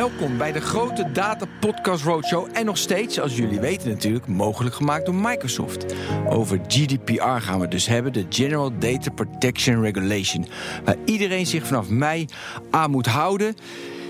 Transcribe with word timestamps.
Welkom 0.00 0.38
bij 0.38 0.52
de 0.52 0.60
grote 0.60 1.12
Data 1.12 1.46
Podcast 1.60 2.04
Roadshow. 2.04 2.48
En 2.52 2.64
nog 2.64 2.78
steeds, 2.78 3.20
als 3.20 3.36
jullie 3.36 3.60
weten 3.60 3.88
natuurlijk, 3.88 4.26
mogelijk 4.26 4.74
gemaakt 4.74 5.06
door 5.06 5.14
Microsoft. 5.14 5.94
Over 6.28 6.60
GDPR 6.66 7.22
gaan 7.22 7.60
we 7.60 7.68
dus 7.68 7.86
hebben, 7.86 8.12
de 8.12 8.26
General 8.28 8.78
Data 8.78 9.10
Protection 9.10 9.82
Regulation. 9.82 10.46
Waar 10.84 10.96
iedereen 11.04 11.46
zich 11.46 11.66
vanaf 11.66 11.88
mei 11.88 12.26
aan 12.70 12.90
moet 12.90 13.06
houden. 13.06 13.54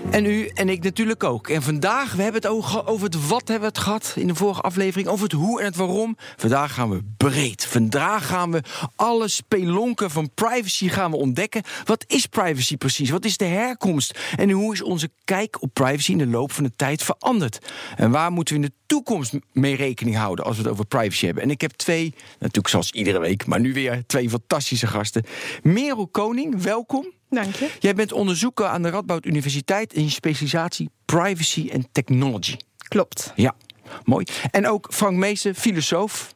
En 0.09 0.25
u 0.25 0.47
en 0.47 0.69
ik 0.69 0.83
natuurlijk 0.83 1.23
ook. 1.23 1.47
En 1.47 1.61
vandaag, 1.61 2.13
we 2.13 2.21
hebben 2.21 2.41
het 2.41 2.51
over 2.85 3.03
het 3.03 3.27
wat 3.27 3.47
hebben 3.47 3.59
we 3.59 3.75
het 3.75 3.83
gehad 3.83 4.13
in 4.15 4.27
de 4.27 4.35
vorige 4.35 4.61
aflevering. 4.61 5.07
Over 5.07 5.23
het 5.23 5.33
hoe 5.33 5.59
en 5.59 5.65
het 5.65 5.75
waarom. 5.75 6.17
Vandaag 6.37 6.73
gaan 6.73 6.89
we 6.89 7.01
breed. 7.17 7.65
Vandaag 7.65 8.27
gaan 8.27 8.51
we 8.51 8.61
alle 8.95 9.27
spelonken 9.27 10.11
van 10.11 10.33
privacy 10.33 10.87
gaan 10.87 11.11
we 11.11 11.17
ontdekken. 11.17 11.63
Wat 11.85 12.03
is 12.07 12.25
privacy 12.25 12.77
precies? 12.77 13.09
Wat 13.09 13.25
is 13.25 13.37
de 13.37 13.45
herkomst? 13.45 14.19
En 14.35 14.49
hoe 14.49 14.73
is 14.73 14.81
onze 14.81 15.09
kijk 15.25 15.61
op 15.61 15.73
privacy 15.73 16.11
in 16.11 16.17
de 16.17 16.27
loop 16.27 16.51
van 16.51 16.63
de 16.63 16.75
tijd 16.75 17.03
veranderd? 17.03 17.59
En 17.95 18.11
waar 18.11 18.31
moeten 18.31 18.55
we 18.55 18.61
in 18.61 18.67
de 18.67 18.75
toekomst 18.85 19.33
mee 19.51 19.75
rekening 19.75 20.15
houden 20.15 20.45
als 20.45 20.55
we 20.57 20.63
het 20.63 20.71
over 20.71 20.85
privacy 20.85 21.25
hebben? 21.25 21.43
En 21.43 21.49
ik 21.49 21.61
heb 21.61 21.71
twee, 21.71 22.13
natuurlijk 22.39 22.67
zoals 22.67 22.91
iedere 22.91 23.19
week, 23.19 23.45
maar 23.45 23.59
nu 23.59 23.73
weer 23.73 24.03
twee 24.07 24.29
fantastische 24.29 24.87
gasten. 24.87 25.23
Merel 25.63 26.07
Koning, 26.07 26.61
welkom. 26.61 27.19
Dank 27.31 27.55
je. 27.55 27.69
Jij 27.79 27.93
bent 27.93 28.11
onderzoeker 28.11 28.65
aan 28.65 28.81
de 28.81 28.89
Radboud 28.89 29.25
Universiteit 29.25 29.93
in 29.93 30.03
je 30.03 30.09
specialisatie 30.09 30.89
Privacy 31.05 31.69
en 31.71 31.87
Technology. 31.91 32.57
Klopt. 32.77 33.33
Ja, 33.35 33.55
mooi. 34.03 34.25
En 34.51 34.67
ook 34.67 34.87
Frank 34.93 35.15
Meester, 35.15 35.53
filosoof. 35.53 36.31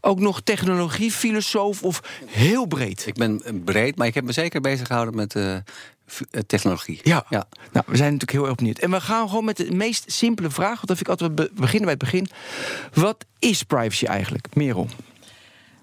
Ook 0.00 0.20
nog 0.20 0.40
technologie, 0.40 1.10
filosoof 1.10 1.82
of 1.82 2.02
heel 2.26 2.66
breed? 2.66 3.06
Ik 3.06 3.14
ben 3.14 3.62
breed, 3.64 3.96
maar 3.96 4.06
ik 4.06 4.14
heb 4.14 4.24
me 4.24 4.32
zeker 4.32 4.60
bezig 4.60 4.86
gehouden 4.86 5.14
met 5.14 5.34
uh, 5.34 5.56
technologie. 6.46 7.00
Ja. 7.02 7.24
ja, 7.28 7.46
nou, 7.72 7.84
we 7.88 7.96
zijn 7.96 8.12
natuurlijk 8.12 8.38
heel 8.38 8.46
erg 8.46 8.54
benieuwd. 8.54 8.78
En 8.78 8.90
we 8.90 9.00
gaan 9.00 9.28
gewoon 9.28 9.44
met 9.44 9.56
de 9.56 9.72
meest 9.72 10.12
simpele 10.12 10.50
vraag, 10.50 10.74
want 10.74 10.86
dat 10.86 10.96
vind 10.96 11.08
ik 11.08 11.20
altijd 11.20 11.54
beginnen 11.54 11.82
bij 11.82 11.96
het 11.98 11.98
begin. 11.98 12.28
Wat 12.92 13.24
is 13.38 13.62
privacy 13.62 14.04
eigenlijk, 14.04 14.54
Merel? 14.54 14.88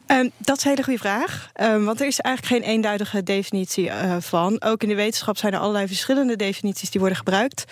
Um, 0.07 0.31
dat 0.37 0.57
is 0.57 0.63
een 0.63 0.69
hele 0.69 0.83
goede 0.83 0.99
vraag. 0.99 1.51
Um, 1.61 1.85
want 1.85 1.99
er 1.99 2.07
is 2.07 2.19
eigenlijk 2.19 2.55
geen 2.55 2.73
eenduidige 2.73 3.23
definitie 3.23 3.85
uh, 3.85 4.15
van. 4.19 4.61
Ook 4.61 4.83
in 4.83 4.89
de 4.89 4.95
wetenschap 4.95 5.37
zijn 5.37 5.53
er 5.53 5.59
allerlei 5.59 5.87
verschillende 5.87 6.35
definities 6.35 6.89
die 6.89 6.99
worden 6.99 7.17
gebruikt. 7.17 7.63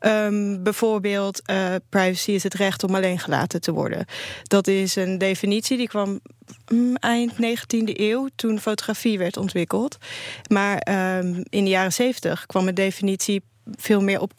Um, 0.00 0.62
bijvoorbeeld, 0.62 1.42
uh, 1.50 1.74
privacy 1.88 2.30
is 2.30 2.42
het 2.42 2.54
recht 2.54 2.84
om 2.84 2.94
alleen 2.94 3.18
gelaten 3.18 3.60
te 3.60 3.72
worden. 3.72 4.04
Dat 4.42 4.66
is 4.66 4.96
een 4.96 5.18
definitie 5.18 5.76
die 5.76 5.88
kwam 5.88 6.20
mm, 6.72 6.96
eind 6.96 7.32
19e 7.32 7.92
eeuw, 7.92 8.28
toen 8.36 8.60
fotografie 8.60 9.18
werd 9.18 9.36
ontwikkeld. 9.36 9.96
Maar 10.48 10.76
in 11.48 11.64
de 11.64 11.70
jaren 11.70 11.92
70 11.92 12.46
kwam 12.46 12.68
een 12.68 12.74
definitie 12.74 13.42
veel 13.76 14.00
meer 14.00 14.20
op 14.20 14.32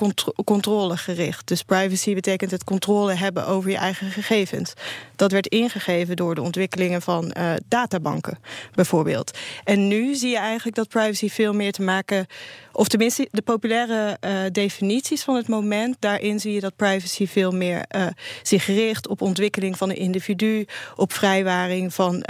controle 0.45 0.97
gericht. 0.97 1.47
Dus 1.47 1.63
privacy 1.63 2.13
betekent 2.13 2.51
het 2.51 2.63
controle 2.63 3.13
hebben 3.13 3.47
over 3.47 3.69
je 3.69 3.77
eigen 3.77 4.11
gegevens. 4.11 4.73
Dat 5.15 5.31
werd 5.31 5.47
ingegeven 5.47 6.15
door 6.15 6.35
de 6.35 6.41
ontwikkelingen 6.41 7.01
van 7.01 7.33
uh, 7.37 7.53
databanken, 7.67 8.39
bijvoorbeeld. 8.73 9.37
En 9.63 9.87
nu 9.87 10.15
zie 10.15 10.29
je 10.29 10.37
eigenlijk 10.37 10.75
dat 10.75 10.87
privacy 10.87 11.29
veel 11.29 11.53
meer 11.53 11.71
te 11.71 11.81
maken 11.81 12.27
of 12.71 12.87
tenminste, 12.87 13.27
de 13.31 13.41
populaire 13.41 14.17
uh, 14.21 14.31
definities 14.51 15.23
van 15.23 15.35
het 15.35 15.47
moment, 15.47 15.95
daarin 15.99 16.39
zie 16.39 16.53
je 16.53 16.59
dat 16.59 16.75
privacy 16.75 17.27
veel 17.27 17.51
meer 17.51 17.85
uh, 17.95 18.07
zich 18.43 18.65
richt 18.65 19.07
op 19.07 19.21
ontwikkeling 19.21 19.77
van 19.77 19.89
een 19.89 19.95
individu, 19.95 20.65
op 20.95 21.13
vrijwaring 21.13 21.93
van, 21.93 22.23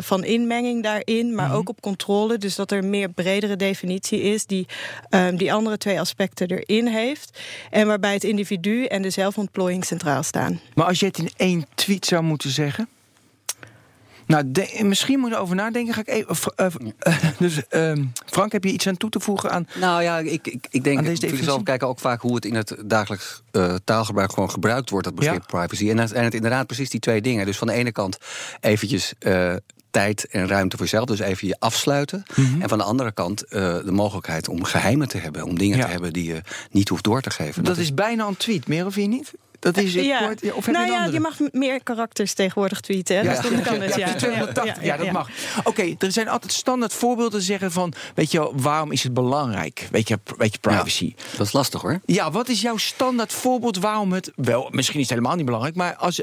van 0.00 0.24
inmenging 0.24 0.82
daarin, 0.82 1.34
maar 1.34 1.44
mm 1.44 1.50
-hmm. 1.50 1.60
ook 1.60 1.68
op 1.68 1.80
controle. 1.80 2.38
Dus 2.38 2.54
dat 2.54 2.70
er 2.70 2.78
een 2.78 2.90
meer 2.90 3.08
bredere 3.08 3.56
definitie 3.56 4.20
is 4.20 4.46
die 4.46 4.66
um, 5.10 5.36
die 5.36 5.52
andere 5.52 5.78
twee 5.88 6.00
aspecten 6.00 6.48
erin 6.48 6.86
heeft. 6.86 7.38
En 7.70 7.86
waarbij 7.86 8.12
het 8.12 8.24
individu 8.24 8.84
en 8.84 9.02
de 9.02 9.10
zelfontplooiing 9.10 9.84
centraal 9.84 10.22
staan. 10.22 10.60
Maar 10.74 10.86
als 10.86 11.00
je 11.00 11.06
het 11.06 11.18
in 11.18 11.30
één 11.36 11.66
tweet 11.74 12.06
zou 12.06 12.22
moeten 12.22 12.50
zeggen. 12.50 12.88
Nou, 14.26 14.42
de, 14.46 14.80
misschien 14.82 15.18
moet 15.18 15.30
je 15.30 15.36
over 15.36 15.56
nadenken. 15.56 15.94
Ga 15.94 16.00
ik 16.00 16.08
even, 16.08 16.52
uh, 16.56 16.66
uh, 17.06 17.14
dus 17.38 17.62
uh, 17.70 18.04
Frank, 18.26 18.52
heb 18.52 18.64
je 18.64 18.70
iets 18.70 18.86
aan 18.86 18.96
toe 18.96 19.10
te 19.10 19.20
voegen 19.20 19.50
aan? 19.50 19.68
Nou 19.74 20.02
ja, 20.02 20.18
ik, 20.18 20.46
ik, 20.46 20.66
ik 20.70 20.84
denk 20.84 21.04
dat 21.04 21.18
filosofen 21.18 21.64
kijken 21.64 21.88
ook 21.88 21.98
vaak 21.98 22.20
hoe 22.20 22.34
het 22.34 22.44
in 22.44 22.54
het 22.54 22.76
dagelijks 22.84 23.42
uh, 23.52 23.74
taalgebruik 23.84 24.32
gewoon 24.32 24.50
gebruikt 24.50 24.90
wordt, 24.90 25.06
dat 25.06 25.14
begrip 25.14 25.44
ja. 25.50 25.58
privacy. 25.58 25.90
En 25.90 25.96
dan 25.96 26.08
zijn 26.08 26.24
het 26.24 26.34
inderdaad 26.34 26.66
precies 26.66 26.90
die 26.90 27.00
twee 27.00 27.20
dingen. 27.20 27.46
Dus 27.46 27.58
van 27.58 27.66
de 27.66 27.72
ene 27.72 27.92
kant 27.92 28.18
eventjes 28.60 29.12
uh, 29.20 29.54
tijd 29.98 30.26
en 30.30 30.48
ruimte 30.48 30.76
voor 30.76 30.86
jezelf, 30.86 31.04
dus 31.04 31.18
even 31.18 31.48
je 31.48 31.56
afsluiten. 31.58 32.22
Mm 32.34 32.44
-hmm. 32.44 32.62
En 32.62 32.68
van 32.68 32.78
de 32.78 32.84
andere 32.84 33.12
kant 33.12 33.44
uh, 33.44 33.50
de 33.84 33.92
mogelijkheid 33.92 34.48
om 34.48 34.64
geheimen 34.64 35.08
te 35.08 35.18
hebben, 35.18 35.44
om 35.44 35.58
dingen 35.58 35.78
ja. 35.78 35.84
te 35.84 35.90
hebben 35.90 36.12
die 36.12 36.24
je 36.24 36.40
niet 36.70 36.88
hoeft 36.88 37.04
door 37.04 37.20
te 37.20 37.30
geven. 37.30 37.54
Dat, 37.54 37.64
dat 37.64 37.76
is, 37.76 37.82
is 37.82 37.94
bijna 37.94 38.26
een 38.26 38.36
tweet, 38.36 38.68
meer 38.68 38.86
of 38.86 38.94
je 38.94 39.06
niet? 39.06 39.32
Dat 39.58 39.76
is 39.76 39.94
ik 39.94 40.04
ja. 40.04 40.26
Kort, 40.26 40.52
of 40.52 40.66
nou 40.66 40.86
je, 40.86 40.92
ja, 40.92 41.04
je 41.04 41.20
mag 41.20 41.36
meer 41.52 41.82
karakters 41.82 42.32
tegenwoordig 42.32 42.80
tweeten. 42.80 43.16
Hè? 43.16 43.22
Ja. 43.22 43.40
Dus 43.40 43.50
dan 43.50 43.62
kan 43.62 43.80
het, 43.80 43.94
ja. 43.94 44.06
ja, 44.06 44.14
280, 44.14 44.84
ja, 44.84 44.96
dat 44.96 45.12
mag. 45.12 45.28
Oké, 45.58 45.68
okay, 45.68 45.96
er 45.98 46.12
zijn 46.12 46.28
altijd 46.28 46.52
standaard 46.52 46.92
voorbeelden 46.92 47.42
zeggen 47.42 47.72
van... 47.72 47.92
weet 48.14 48.30
je, 48.30 48.50
waarom 48.54 48.92
is 48.92 49.02
het 49.02 49.14
belangrijk? 49.14 49.88
Weet 49.90 50.08
je, 50.08 50.18
weet 50.36 50.52
je 50.52 50.58
privacy. 50.58 51.14
dat 51.36 51.46
is 51.46 51.52
lastig 51.52 51.80
hoor. 51.80 52.00
Ja, 52.04 52.30
wat 52.30 52.48
is 52.48 52.60
jouw 52.60 52.76
standaard 52.76 53.32
voorbeeld 53.32 53.78
waarom 53.78 54.12
het... 54.12 54.32
wel, 54.34 54.68
misschien 54.70 55.00
is 55.00 55.08
het 55.08 55.14
helemaal 55.14 55.36
niet 55.36 55.44
belangrijk, 55.44 55.76
maar... 55.76 55.96
Als, 55.96 56.22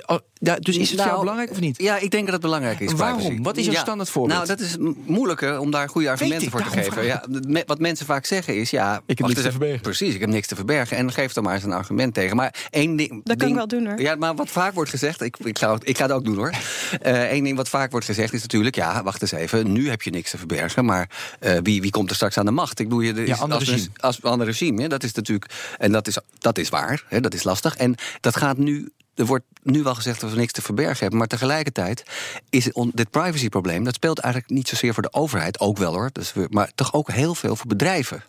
dus 0.60 0.78
is 0.78 0.90
het 0.90 0.98
nou, 0.98 1.10
jou 1.10 1.20
belangrijk 1.20 1.52
of 1.52 1.60
niet? 1.60 1.82
Ja, 1.82 1.98
ik 1.98 2.12
denk 2.12 2.24
dat 2.24 2.34
het 2.34 2.42
belangrijk 2.42 2.80
is. 2.80 2.94
Waarom? 2.94 3.18
Privacy. 3.18 3.42
Wat 3.42 3.58
is 3.58 3.66
jouw 3.66 3.76
standaard 3.76 4.10
voorbeeld? 4.10 4.38
Nou, 4.38 4.48
dat 4.48 4.60
is 4.60 4.78
moeilijker 5.06 5.60
om 5.60 5.72
daar 5.72 5.90
goede 5.90 6.10
argumenten 6.10 6.52
voor 6.52 6.64
te 6.64 6.70
geven. 6.70 7.06
Ja, 7.06 7.24
wat 7.66 7.80
mensen 7.80 8.06
vaak 8.06 8.26
zeggen 8.26 8.56
is... 8.56 8.70
ja, 8.70 9.02
ik 9.06 9.18
heb 9.18 9.28
niks 9.28 9.42
te 9.42 9.52
verbergen. 9.52 9.82
Precies, 9.82 10.14
ik 10.14 10.20
heb 10.20 10.30
niks 10.30 10.48
te 10.48 10.56
verbergen. 10.56 10.98
En 10.98 11.12
geef 11.12 11.36
er 11.36 11.42
maar 11.42 11.54
eens 11.54 11.64
een 11.64 11.72
argument 11.72 12.14
tegen. 12.14 12.36
Maar 12.36 12.56
één 12.70 12.96
ding... 12.96 13.25
Dat 13.26 13.40
ding, 13.40 13.56
kan 13.56 13.64
ik 13.64 13.70
wel 13.70 13.80
doen 13.80 13.90
hoor. 13.90 14.02
Ja, 14.02 14.16
maar 14.16 14.36
wat 14.36 14.50
vaak 14.50 14.74
wordt 14.74 14.90
gezegd, 14.90 15.22
ik, 15.22 15.38
ik, 15.38 15.60
ga, 15.60 15.78
ik 15.82 15.98
ga 15.98 16.04
het 16.04 16.12
ook 16.12 16.26
doen 16.26 16.36
hoor. 16.36 16.54
Eén 17.02 17.38
uh, 17.38 17.44
ding 17.44 17.56
wat 17.56 17.70
vaak 17.70 17.92
wordt 17.92 18.06
gezegd 18.06 18.34
is 18.34 18.42
natuurlijk, 18.42 18.76
ja, 18.76 19.04
wacht 19.04 19.22
eens 19.22 19.32
even, 19.32 19.72
nu 19.72 19.90
heb 19.90 20.02
je 20.02 20.10
niks 20.10 20.30
te 20.30 20.38
verbergen, 20.38 20.86
maar 20.86 21.10
uh, 21.40 21.58
wie, 21.64 21.82
wie 21.82 21.92
komt 21.92 22.10
er 22.10 22.16
straks 22.16 22.38
aan 22.38 22.46
de 22.46 22.52
macht? 22.52 22.80
Ik 22.80 22.88
bedoel, 22.88 23.02
je, 23.02 23.28
ja, 23.28 23.36
ander 23.36 23.58
als, 23.58 23.70
regime. 23.70 23.90
als 23.98 24.24
ander 24.24 24.48
regime, 24.48 24.82
ja, 24.82 24.88
dat 24.88 25.04
is 25.04 25.14
natuurlijk, 25.14 25.52
en 25.78 25.92
dat 25.92 26.08
is, 26.08 26.18
dat 26.38 26.58
is 26.58 26.70
waar, 26.70 27.04
hè, 27.08 27.20
dat 27.20 27.34
is 27.34 27.44
lastig. 27.44 27.76
En 27.76 27.96
dat 28.22 28.38
gaat 28.38 28.58
nu 28.58 28.92
er 29.16 29.26
wordt 29.26 29.46
nu 29.64 29.84
wel 29.84 29.96
gezegd 29.96 30.22
dat 30.22 30.32
we 30.32 30.38
niks 30.38 30.52
te 30.52 30.62
verbergen 30.62 31.00
hebben. 31.00 31.18
Maar 31.18 31.28
tegelijkertijd 31.28 32.04
is 32.50 32.70
dit 32.94 33.10
privacyprobleem... 33.10 33.84
dat 33.84 33.96
speelt 33.96 34.20
eigenlijk 34.20 34.54
niet 34.54 34.68
zozeer 34.68 34.94
voor 34.94 35.04
de 35.04 35.14
overheid, 35.14 35.60
ook 35.60 35.78
wel 35.78 35.94
hoor. 35.94 36.10
Dus 36.14 36.34
we, 36.34 36.48
maar 36.50 36.72
toch 36.76 36.94
ook 36.94 37.12
heel 37.12 37.36
veel 37.36 37.56
voor 37.56 37.68
bedrijven. 37.68 38.24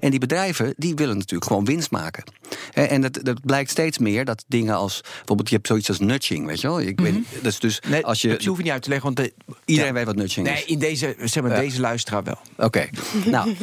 En 0.00 0.10
die 0.10 0.20
bedrijven 0.20 0.74
die 0.76 0.94
willen 0.94 1.16
natuurlijk 1.18 1.50
gewoon 1.50 1.64
winst 1.64 1.90
maken. 1.90 2.24
En 2.72 3.00
dat, 3.00 3.18
dat 3.22 3.40
blijkt 3.44 3.70
steeds 3.70 3.98
meer 3.98 4.24
dat 4.24 4.44
dingen 4.48 4.74
als... 4.74 5.00
bijvoorbeeld 5.02 5.48
je 5.48 5.54
hebt 5.54 5.66
zoiets 5.66 5.88
als 5.88 5.98
nudging, 5.98 6.46
weet 6.46 6.60
je 6.60 6.66
wel? 6.66 6.80
Ik 6.80 7.00
weet, 7.00 7.14
dat 7.42 7.52
is 7.52 7.58
dus 7.58 7.80
Nee, 7.88 8.06
als 8.06 8.20
je, 8.20 8.36
je 8.38 8.48
hoeft 8.48 8.62
niet 8.62 8.72
uit 8.72 8.82
te 8.82 8.88
leggen, 8.88 9.14
want 9.14 9.16
de, 9.16 9.54
iedereen 9.64 9.88
ja. 9.90 9.96
weet 9.96 10.06
wat 10.06 10.16
nudging 10.16 10.46
Nee, 10.46 10.56
is. 10.56 10.64
in 10.64 10.78
deze, 10.78 11.16
zeg 11.18 11.42
maar, 11.42 11.52
Ja. 11.52 11.60
deze 11.60 11.80
luisteraar 11.80 12.24
wel. 12.24 12.38
Oké, 12.56 12.88
nou... 13.24 13.56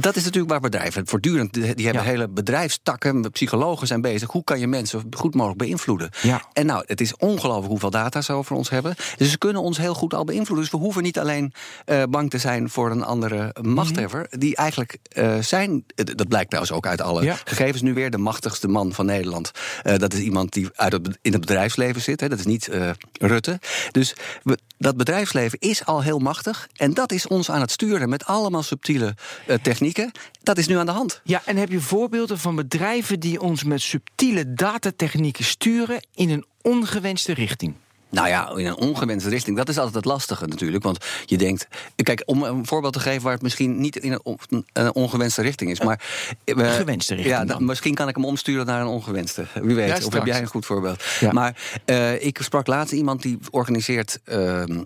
Dat 0.00 0.16
is 0.16 0.24
natuurlijk 0.24 0.50
waar 0.52 0.60
bedrijven 0.60 1.06
voortdurend. 1.06 1.52
Die 1.52 1.74
die 1.74 1.84
hebben 1.84 2.04
Ja. 2.04 2.08
hele 2.10 2.28
bedrijfstakken, 2.28 3.30
psychologen 3.30 3.86
zijn 3.86 4.00
bezig. 4.00 4.30
Hoe 4.30 4.44
kan 4.44 4.60
je 4.60 4.66
mensen 4.66 5.02
goed 5.10 5.34
mogelijk 5.34 5.58
beïnvloeden? 5.60 6.10
Ja. 6.22 6.42
En 6.52 6.66
nou, 6.66 6.82
het 6.86 7.00
is 7.00 7.16
ongelooflijk 7.16 7.68
hoeveel 7.70 7.90
data 7.90 8.20
ze 8.20 8.32
over 8.32 8.56
ons 8.56 8.70
hebben. 8.70 8.94
Dus 9.16 9.30
ze 9.30 9.38
kunnen 9.38 9.62
ons 9.62 9.78
heel 9.78 9.94
goed 9.94 10.14
al 10.14 10.24
beïnvloeden. 10.24 10.64
Dus 10.64 10.70
we 10.70 10.78
hoeven 10.78 11.02
niet 11.02 11.18
alleen 11.18 11.52
eh, 11.84 12.02
bang 12.10 12.30
te 12.30 12.38
zijn 12.38 12.70
voor 12.70 12.90
een 12.90 13.02
andere 13.04 13.54
machthebber. 13.62 14.26
Die 14.30 14.56
eigenlijk 14.56 14.96
eh, 15.08 15.38
zijn, 15.38 15.84
eh, 15.94 16.04
dat 16.14 16.28
blijkt 16.28 16.48
trouwens 16.50 16.76
ook 16.76 16.86
uit 16.86 17.00
alle 17.00 17.22
Ja. 17.24 17.36
gegevens 17.44 17.82
nu 17.82 17.94
weer, 17.94 18.10
de 18.10 18.18
machtigste 18.18 18.68
man 18.68 18.92
van 18.92 19.06
Nederland. 19.06 19.50
Dat 19.82 20.12
is 20.12 20.20
iemand 20.20 20.52
die 20.52 20.68
uit 20.74 20.92
het, 20.92 21.18
in 21.22 21.32
het 21.32 21.40
bedrijfsleven 21.40 22.00
zit. 22.02 22.20
Hè. 22.20 22.28
Dat 22.28 22.38
is 22.38 22.46
niet 22.46 22.68
Rutte. 23.12 23.58
Dus 23.90 24.14
we, 24.42 24.58
dat 24.78 24.96
bedrijfsleven 24.96 25.58
is 25.58 25.84
al 25.84 26.02
heel 26.02 26.18
machtig. 26.18 26.68
En 26.76 26.94
dat 26.94 27.12
is 27.12 27.26
ons 27.26 27.50
aan 27.50 27.60
het 27.60 27.70
sturen 27.70 28.08
met 28.08 28.24
allemaal 28.26 28.62
subtiele 28.62 29.14
eh, 29.46 29.56
technieken. 29.82 30.12
Dat 30.42 30.58
is 30.58 30.66
nu 30.66 30.76
aan 30.76 30.86
de 30.86 30.92
hand. 30.92 31.20
Ja, 31.24 31.42
en 31.44 31.56
heb 31.56 31.68
je 31.70 31.80
voorbeelden 31.80 32.38
van 32.38 32.54
bedrijven 32.56 33.20
die 33.20 33.40
ons 33.40 33.64
met 33.64 33.80
subtiele 33.80 34.54
datatechnieken 34.54 35.44
sturen 35.44 36.06
in 36.14 36.30
een 36.30 36.44
ongewenste 36.62 37.34
richting? 37.34 37.74
Nou 38.10 38.28
ja, 38.28 38.50
in 38.56 38.66
een 38.66 38.76
ongewenste 38.76 39.28
richting. 39.28 39.56
Dat 39.56 39.68
is 39.68 39.76
altijd 39.76 39.94
het 39.94 40.04
lastige 40.04 40.46
natuurlijk. 40.46 40.84
Want 40.84 41.04
je 41.26 41.38
denkt. 41.38 41.68
Kijk, 41.96 42.22
om 42.26 42.42
een 42.42 42.66
voorbeeld 42.66 42.92
te 42.92 43.00
geven 43.00 43.22
waar 43.22 43.32
het 43.32 43.42
misschien 43.42 43.80
niet 43.80 43.96
in 43.96 44.12
een, 44.12 44.20
on- 44.24 44.38
een 44.72 44.94
ongewenste 44.94 45.42
richting 45.42 45.70
is. 45.70 45.80
Maar. 45.80 46.00
eh, 46.44 46.72
gewenste 46.74 47.14
richting 47.14 47.36
Ja, 47.36 47.44
dan. 47.44 47.64
misschien 47.64 47.94
kan 47.94 48.08
ik 48.08 48.14
hem 48.14 48.24
omsturen 48.24 48.66
naar 48.66 48.80
een 48.80 48.86
ongewenste. 48.86 49.46
Wie 49.62 49.74
weet. 49.74 49.98
Ja, 49.98 50.06
of 50.06 50.12
heb 50.12 50.26
jij 50.26 50.40
een 50.40 50.46
goed 50.46 50.66
voorbeeld? 50.66 51.02
Ja. 51.20 51.32
Maar 51.32 51.56
eh, 51.84 52.24
ik 52.24 52.38
sprak 52.42 52.66
laatst 52.66 52.92
iemand 52.92 53.22
die 53.22 53.38
organiseert. 53.50 54.18
ehm, 54.24 54.82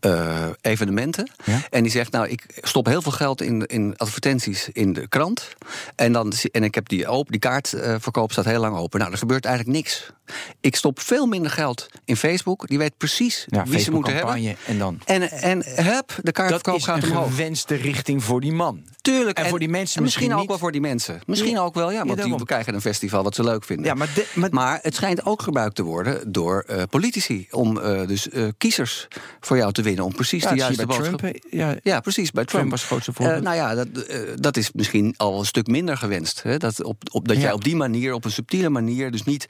eh, 0.00 0.48
evenementen. 0.60 1.30
Ja. 1.44 1.60
En 1.70 1.82
die 1.82 1.92
zegt, 1.92 2.12
nou, 2.12 2.28
ik 2.28 2.46
stop 2.62 2.86
heel 2.86 3.02
veel 3.02 3.12
geld 3.12 3.42
in, 3.42 3.66
in 3.66 3.94
advertenties 3.96 4.68
in 4.72 4.92
de 4.92 5.08
krant. 5.08 5.48
En, 5.94 6.12
dan, 6.12 6.32
en 6.52 6.64
ik 6.64 6.74
heb 6.74 6.88
die 6.88 7.06
open, 7.06 7.32
die 7.32 7.40
kaartverkoop 7.40 8.32
staat 8.32 8.44
heel 8.44 8.60
lang 8.60 8.76
open. 8.76 8.98
Nou, 8.98 9.12
er 9.12 9.18
gebeurt 9.18 9.44
eigenlijk 9.44 9.76
niks. 9.76 10.12
Ik 10.60 10.76
stop 10.76 11.00
veel 11.00 11.26
minder 11.26 11.50
geld 11.50 11.86
in 12.04 12.16
Facebook. 12.16 12.68
Die 12.68 12.78
weet 12.78 12.96
precies 12.96 13.44
Ja, 13.48 13.64
wie 13.64 13.78
ze 13.80 13.90
moeten 13.90 14.14
hebben. 14.14 14.56
En 14.66 14.78
dan. 14.78 15.00
En, 15.04 15.30
en 15.30 15.62
hup, 15.84 16.08
de 16.08 16.22
Dat 16.22 16.32
kaartverkoop 16.34 16.76
is 16.76 16.84
gaat 16.84 17.02
een 17.02 17.10
omhoog. 17.10 17.28
gewenste 17.30 17.74
richting 17.74 18.24
voor 18.24 18.40
die 18.40 18.52
man. 18.52 18.82
Tuurlijk. 19.00 19.38
En 19.38 19.46
voor 19.48 19.58
die 19.58 19.68
mensen 19.68 19.96
en 19.96 20.02
misschien, 20.02 20.22
misschien 20.26 20.42
ook 20.42 20.48
wel 20.48 20.58
voor 20.58 20.72
die 20.72 20.80
mensen. 20.80 21.20
Misschien 21.26 21.50
Ja. 21.50 21.60
ook 21.60 21.74
wel, 21.74 21.90
ja. 21.90 21.94
Ja, 21.96 22.04
Want 22.04 22.22
die 22.22 22.44
krijgen 22.44 22.74
een 22.74 22.80
festival 22.80 23.22
wat 23.22 23.34
ze 23.34 23.42
leuk 23.44 23.64
vinden. 23.64 23.86
Ja, 23.86 23.94
maar, 23.94 24.08
de- 24.14 24.26
maar, 24.34 24.48
Maar 24.52 24.78
het 24.82 24.94
schijnt 24.94 25.26
ook 25.26 25.42
gebruikt 25.42 25.74
te 25.74 25.82
worden 25.82 26.32
door 26.32 26.64
eh, 26.66 26.82
politici. 26.90 27.46
Om 27.50 27.78
eh, 27.78 28.06
dus 28.06 28.28
eh, 28.28 28.44
kiezers 28.58 29.08
voor 29.40 29.56
jou 29.56 29.72
te 29.72 29.82
winnen. 29.82 30.04
Om 30.04 30.14
precies 30.14 30.42
ja, 30.42 30.48
de 30.48 30.54
dat 30.56 30.64
juiste 30.64 30.86
boodschap... 30.86 31.18
Trump. 31.18 31.36
Ja, 31.50 31.76
Ja, 31.82 32.00
precies, 32.00 32.30
bij 32.30 32.44
Trump. 32.44 32.48
Trump 32.48 32.70
was 32.70 32.80
het 32.80 32.88
grootste 32.88 33.12
voorbeeld. 33.12 33.42
nou 33.42 33.56
ja, 33.56 33.74
dat, 33.74 33.88
dat 34.34 34.56
is 34.56 34.70
misschien 34.72 35.14
al 35.16 35.38
een 35.38 35.46
stuk 35.46 35.66
minder 35.66 35.96
gewenst. 35.96 36.42
Hè? 36.42 36.56
Dat, 36.56 36.82
op, 36.84 37.02
op, 37.12 37.28
dat 37.28 37.36
jij 37.40 37.52
op 37.52 37.64
die 37.64 37.76
manier, 37.76 38.12
op 38.14 38.24
een 38.24 38.30
subtiele 38.30 38.68
manier... 38.68 39.10
dus 39.10 39.24
niet 39.24 39.46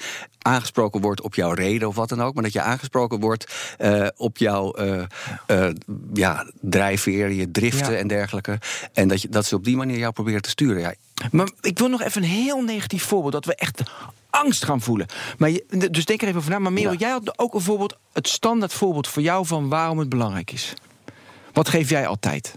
aangesproken 0.67 1.01
wordt 1.01 1.21
op 1.21 1.35
jouw 1.35 1.53
reden 1.53 1.89
of 1.89 1.95
wat 1.95 2.09
dan 2.09 2.23
ook... 2.23 2.35
maar 2.35 2.43
dat 2.43 2.53
je 2.53 2.61
aangesproken 2.61 3.21
wordt 3.21 3.55
eh, 3.79 4.07
op 4.17 4.37
jouw 4.39 4.73
eh, 4.73 5.69
ja, 6.15 6.47
drijfveer, 6.61 7.31
je 7.31 7.51
driften 7.51 7.93
Ja. 7.93 7.99
en 7.99 8.07
dergelijke. 8.09 8.59
En 8.93 9.09
dat, 9.09 9.23
je, 9.23 9.29
dat 9.29 9.47
ze 9.47 9.55
op 9.55 9.65
die 9.65 9.77
manier 9.77 9.99
jou 9.99 10.13
proberen 10.13 10.43
te 10.43 10.49
sturen. 10.49 10.81
Ja, 10.81 10.95
Maar 11.31 11.49
ik 11.61 11.79
wil 11.79 11.89
nog 11.89 12.03
even 12.03 12.23
een 12.23 12.29
heel 12.29 12.63
negatief 12.63 13.05
voorbeeld. 13.05 13.33
Dat 13.33 13.45
we 13.45 13.55
echt 13.55 13.83
angst 14.31 14.65
gaan 14.65 14.81
voelen. 14.81 15.07
Maar 15.39 15.51
je, 15.51 15.65
dus 15.91 16.05
denk 16.05 16.23
er 16.23 16.29
even 16.29 16.39
over 16.41 16.51
na. 16.51 16.59
Maar 16.59 16.73
Merel, 16.73 16.93
Ja. 16.93 16.99
jij 16.99 17.11
had 17.11 17.39
ook 17.39 17.55
een 17.55 17.61
voorbeeld, 17.61 17.97
het 18.13 18.29
standaard 18.29 18.73
voorbeeld 18.73 19.09
voor 19.09 19.23
jou 19.23 19.47
van 19.47 19.69
waarom 19.69 19.99
het 19.99 20.09
belangrijk 20.09 20.53
is. 20.53 20.75
Wat 21.53 21.69
geef 21.69 21.91
jij 21.91 22.07
altijd? 22.07 22.55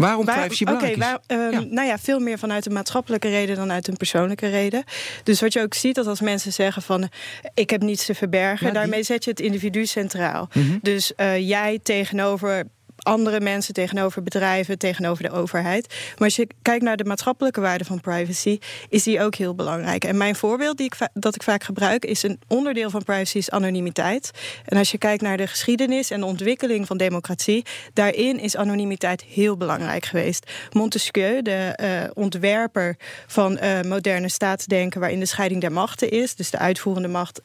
Waarom 0.00 0.24
Waar- 0.24 0.38
privacy 0.38 0.64
belangrijk 0.64 0.96
is? 0.96 1.02
waar- 1.02 1.20
ehm, 1.26 1.50
Ja. 1.50 1.60
nou 1.70 1.86
ja, 1.88 1.98
veel 1.98 2.18
meer 2.18 2.38
vanuit 2.38 2.66
een 2.66 2.72
maatschappelijke 2.72 3.28
reden 3.28 3.56
dan 3.56 3.72
uit 3.72 3.88
een 3.88 3.96
persoonlijke 3.96 4.48
reden. 4.48 4.84
Dus 5.22 5.40
wat 5.40 5.52
je 5.52 5.60
ook 5.60 5.74
ziet, 5.74 5.94
dat 5.94 6.06
als 6.06 6.20
mensen 6.20 6.52
zeggen 6.52 6.82
van... 6.82 7.08
ik 7.54 7.70
heb 7.70 7.82
niets 7.82 8.06
te 8.06 8.14
verbergen, 8.14 8.66
Ja, 8.66 8.72
die- 8.72 8.80
daarmee 8.80 9.02
zet 9.02 9.24
je 9.24 9.30
het 9.30 9.40
individu 9.40 9.86
centraal. 9.86 10.48
Mhm. 10.54 10.78
Dus 10.82 11.14
eh, 11.14 11.48
jij 11.48 11.78
tegenover 11.82 12.64
andere 13.02 13.40
mensen, 13.40 13.74
tegenover 13.74 14.22
bedrijven, 14.22 14.78
tegenover 14.78 15.22
de 15.22 15.30
overheid. 15.30 15.94
Maar 16.18 16.28
als 16.28 16.36
je 16.36 16.46
kijkt 16.62 16.84
naar 16.84 16.96
de 16.96 17.04
maatschappelijke 17.04 17.60
waarde 17.60 17.84
van 17.84 18.00
privacy... 18.00 18.58
is 18.88 19.02
die 19.02 19.22
ook 19.22 19.34
heel 19.34 19.54
belangrijk. 19.54 20.04
En 20.04 20.16
mijn 20.16 20.36
voorbeeld 20.36 20.76
die 20.76 20.86
ik 20.86 21.08
dat 21.12 21.34
ik 21.34 21.42
vaak 21.42 21.64
gebruik... 21.64 22.04
is 22.04 22.22
een 22.22 22.40
onderdeel 22.46 22.90
van 22.90 23.04
privacy 23.04 23.38
is 23.38 23.50
anonimiteit. 23.50 24.30
En 24.64 24.78
als 24.78 24.90
je 24.90 24.98
kijkt 24.98 25.22
naar 25.22 25.36
de 25.36 25.46
geschiedenis 25.46 26.10
en 26.10 26.20
de 26.20 26.26
ontwikkeling 26.26 26.86
van 26.86 26.96
democratie... 26.96 27.64
daarin 27.92 28.38
is 28.38 28.56
anonimiteit 28.56 29.22
heel 29.22 29.56
belangrijk 29.56 30.04
geweest. 30.04 30.50
Montesquieu, 30.72 31.42
de 31.42 31.52
eh, 31.52 32.10
ontwerper 32.14 32.96
van 33.26 33.58
eh, 33.58 33.80
moderne 33.80 34.28
staatsdenken... 34.28 35.00
waarin 35.00 35.20
de 35.20 35.26
scheiding 35.26 35.60
der 35.60 35.72
machten 35.72 36.10
is, 36.10 36.34
dus 36.34 36.50
de 36.50 36.58
uitvoerende 36.58 37.08
macht... 37.08 37.40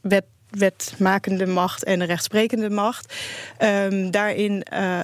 wet 0.00 0.24
wetmakende 0.58 1.46
macht 1.46 1.84
en 1.84 1.98
de 1.98 2.04
rechtsprekende 2.04 2.70
macht. 2.70 3.14
Ehm, 3.58 4.10
daarin, 4.10 4.62
eh, 4.62 4.98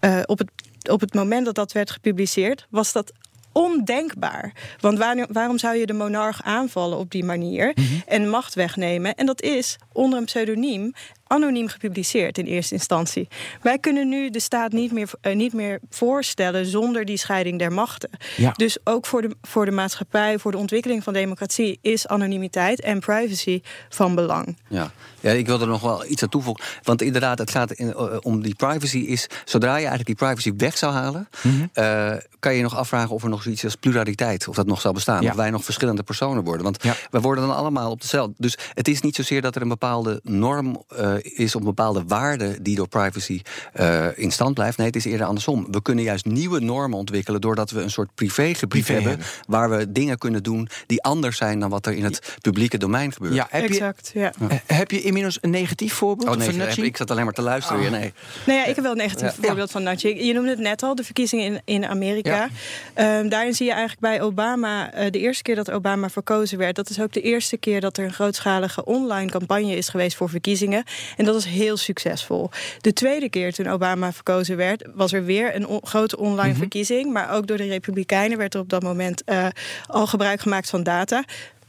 eh, 0.00 0.20
op, 0.26 0.38
het, 0.38 0.50
op 0.90 1.00
het 1.00 1.14
moment 1.14 1.44
dat 1.44 1.54
dat 1.54 1.72
werd 1.72 1.90
gepubliceerd, 1.90 2.66
was 2.70 2.92
dat 2.92 3.12
ondenkbaar. 3.52 4.52
Want 4.80 4.98
waar- 4.98 5.26
waarom 5.28 5.58
zou 5.58 5.76
je 5.76 5.86
de 5.86 5.92
monarch 5.92 6.42
aanvallen 6.42 6.98
op 6.98 7.10
die 7.10 7.24
manier 7.24 7.74
en 8.06 8.28
macht 8.28 8.54
wegnemen? 8.54 9.14
En 9.14 9.26
dat 9.26 9.42
is 9.42 9.76
onder 9.92 10.18
een 10.18 10.24
pseudoniem 10.24 10.92
anoniem 11.32 11.68
gepubliceerd 11.68 12.38
in 12.38 12.44
eerste 12.46 12.74
instantie. 12.74 13.28
Wij 13.62 13.78
kunnen 13.78 14.08
nu 14.08 14.30
de 14.30 14.40
staat 14.40 14.72
niet 14.72 14.92
meer, 14.92 15.10
eh, 15.20 15.34
niet 15.36 15.52
meer 15.52 15.80
voorstellen 15.90 16.66
zonder 16.66 17.04
die 17.04 17.16
scheiding 17.16 17.58
der 17.58 17.72
machten. 17.72 18.10
Ja. 18.36 18.52
Dus 18.56 18.78
ook 18.84 19.06
voor 19.06 19.22
de, 19.22 19.36
voor 19.42 19.64
de 19.64 19.70
maatschappij, 19.70 20.38
voor 20.38 20.50
de 20.52 20.58
ontwikkeling 20.58 21.02
van 21.02 21.12
democratie, 21.12 21.78
is 21.82 22.06
anonimiteit 22.06 22.80
en 22.80 23.00
privacy 23.00 23.60
van 23.88 24.14
belang. 24.14 24.56
Ja. 24.68 24.90
ja, 25.20 25.30
ik 25.30 25.46
wil 25.46 25.60
er 25.60 25.66
nog 25.66 25.80
wel 25.80 26.06
iets 26.06 26.22
aan 26.22 26.28
toevoegen. 26.28 26.64
Want 26.82 27.02
inderdaad, 27.02 27.38
het 27.38 27.50
gaat 27.50 27.72
in, 27.72 27.92
eh, 27.94 28.16
om 28.20 28.42
die 28.42 28.54
privacy. 28.54 28.98
Is, 28.98 29.26
zodra 29.44 29.70
je 29.70 29.86
eigenlijk 29.86 30.06
die 30.06 30.14
privacy 30.26 30.52
weg 30.56 30.78
zou 30.78 30.92
halen, 30.92 31.28
Mhm. 31.42 31.66
eh, 31.72 32.12
kan 32.38 32.54
je 32.54 32.62
nog 32.62 32.76
afvragen 32.76 33.10
of 33.14 33.22
er 33.22 33.28
nog 33.28 33.42
zoiets 33.42 33.64
als 33.64 33.74
pluraliteit, 33.76 34.48
of 34.48 34.54
dat 34.54 34.66
nog 34.66 34.80
zou 34.80 34.94
bestaan. 34.94 35.22
Ja. 35.22 35.30
Of 35.30 35.36
wij 35.36 35.50
nog 35.50 35.64
verschillende 35.64 36.02
personen 36.02 36.44
worden. 36.44 36.62
Want 36.62 36.82
Ja. 36.82 36.94
we 37.10 37.20
worden 37.20 37.46
dan 37.46 37.56
allemaal 37.56 37.90
op 37.90 38.00
dezelfde. 38.00 38.34
Dus 38.36 38.58
het 38.74 38.88
is 38.88 39.00
niet 39.00 39.14
zozeer 39.14 39.42
dat 39.42 39.56
er 39.56 39.62
een 39.62 39.68
bepaalde 39.68 40.20
norm 40.22 40.82
eh, 40.96 41.14
is, 41.22 41.54
een 41.54 41.64
bepaalde 41.64 42.02
waarde 42.06 42.62
die 42.62 42.76
door 42.76 42.88
privacy 42.88 43.40
eh, 43.72 44.18
in 44.18 44.30
stand 44.30 44.54
blijft. 44.54 44.76
Nee, 44.76 44.86
het 44.86 44.96
is 44.96 45.04
eerder 45.04 45.26
andersom. 45.26 45.66
We 45.70 45.82
kunnen 45.82 46.04
juist 46.04 46.24
nieuwe 46.24 46.60
normen 46.60 46.98
ontwikkelen 46.98 47.40
doordat 47.40 47.70
we 47.70 47.80
een 47.80 47.90
soort 47.90 48.14
privégebied 48.14 48.68
Privé 48.68 48.92
hebben, 48.92 49.10
hebben. 49.10 49.26
waar 49.46 49.70
we 49.70 49.92
dingen 49.92 50.18
kunnen 50.18 50.42
doen 50.42 50.68
die 50.86 51.02
anders 51.02 51.36
zijn 51.36 51.60
dan 51.60 51.70
wat 51.70 51.86
er 51.86 51.92
in 51.92 52.04
het 52.04 52.36
publieke 52.40 52.78
domein 52.78 53.12
gebeurt. 53.12 53.34
Ja, 53.34 53.46
heb, 53.50 53.62
je, 53.62 53.68
exact, 53.68 54.10
ja. 54.14 54.32
eh, 54.48 54.56
heb 54.66 54.90
je 54.90 55.02
inmiddels 55.02 55.38
een 55.40 55.50
negatief 55.50 55.94
voorbeeld? 55.94 56.28
Oh 56.28 56.36
nee, 56.36 56.48
ik, 56.48 56.56
nudging? 56.56 56.86
ik 56.86 56.96
zat 56.96 57.10
alleen 57.10 57.24
maar 57.24 57.34
te 57.34 57.42
luisteren. 57.42 57.84
Ah. 57.84 57.90
Nee. 57.90 58.12
Nou 58.46 58.58
ja, 58.58 58.64
ik 58.64 58.74
heb 58.74 58.84
wel 58.84 58.92
een 58.92 58.98
negatief 58.98 59.36
Ja. 59.36 59.46
voorbeeld 59.46 59.70
van 59.70 59.82
nudging. 59.82 60.24
Je 60.24 60.32
noemde 60.32 60.50
het 60.50 60.58
net 60.58 60.82
al, 60.82 60.94
de 60.94 61.04
verkiezingen 61.04 61.44
in, 61.44 61.60
in 61.64 61.86
Amerika. 61.86 62.30
Ja. 62.30 62.48
Ehm, 62.94 63.28
daarin 63.28 63.54
zie 63.54 63.66
je 63.66 63.72
eigenlijk 63.72 64.00
bij 64.00 64.22
Obama, 64.22 64.92
eh, 64.92 65.10
de 65.10 65.18
eerste 65.18 65.42
keer 65.42 65.54
dat 65.54 65.70
Obama 65.70 66.08
verkozen 66.08 66.58
werd... 66.58 66.76
dat 66.76 66.90
is 66.90 67.00
ook 67.00 67.12
de 67.12 67.20
eerste 67.20 67.56
keer 67.56 67.80
dat 67.80 67.96
er 67.96 68.04
een 68.04 68.12
grootschalige 68.12 68.84
online 68.84 69.30
campagne 69.30 69.76
is 69.76 69.88
geweest 69.88 70.16
voor 70.16 70.28
verkiezingen. 70.28 70.84
En 71.16 71.24
dat 71.24 71.34
was 71.34 71.44
heel 71.44 71.76
succesvol. 71.76 72.50
De 72.80 72.92
tweede 72.92 73.28
keer 73.28 73.52
toen 73.52 73.66
Obama 73.68 74.12
verkozen 74.12 74.56
werd, 74.56 74.88
was 74.94 75.12
er 75.12 75.24
weer 75.24 75.54
een 75.56 75.66
on- 75.66 75.80
grote 75.86 76.16
online 76.16 76.48
Mhm. 76.48 76.58
verkiezing. 76.58 77.12
Maar 77.12 77.30
ook 77.34 77.46
door 77.46 77.56
de 77.56 77.66
Republikeinen 77.66 78.38
werd 78.38 78.54
er 78.54 78.60
op 78.60 78.68
dat 78.68 78.82
moment 78.82 79.24
eh, 79.24 79.46
al 79.86 80.06
gebruik 80.06 80.40
gemaakt 80.40 80.70
van 80.70 80.82
data. 80.82 81.24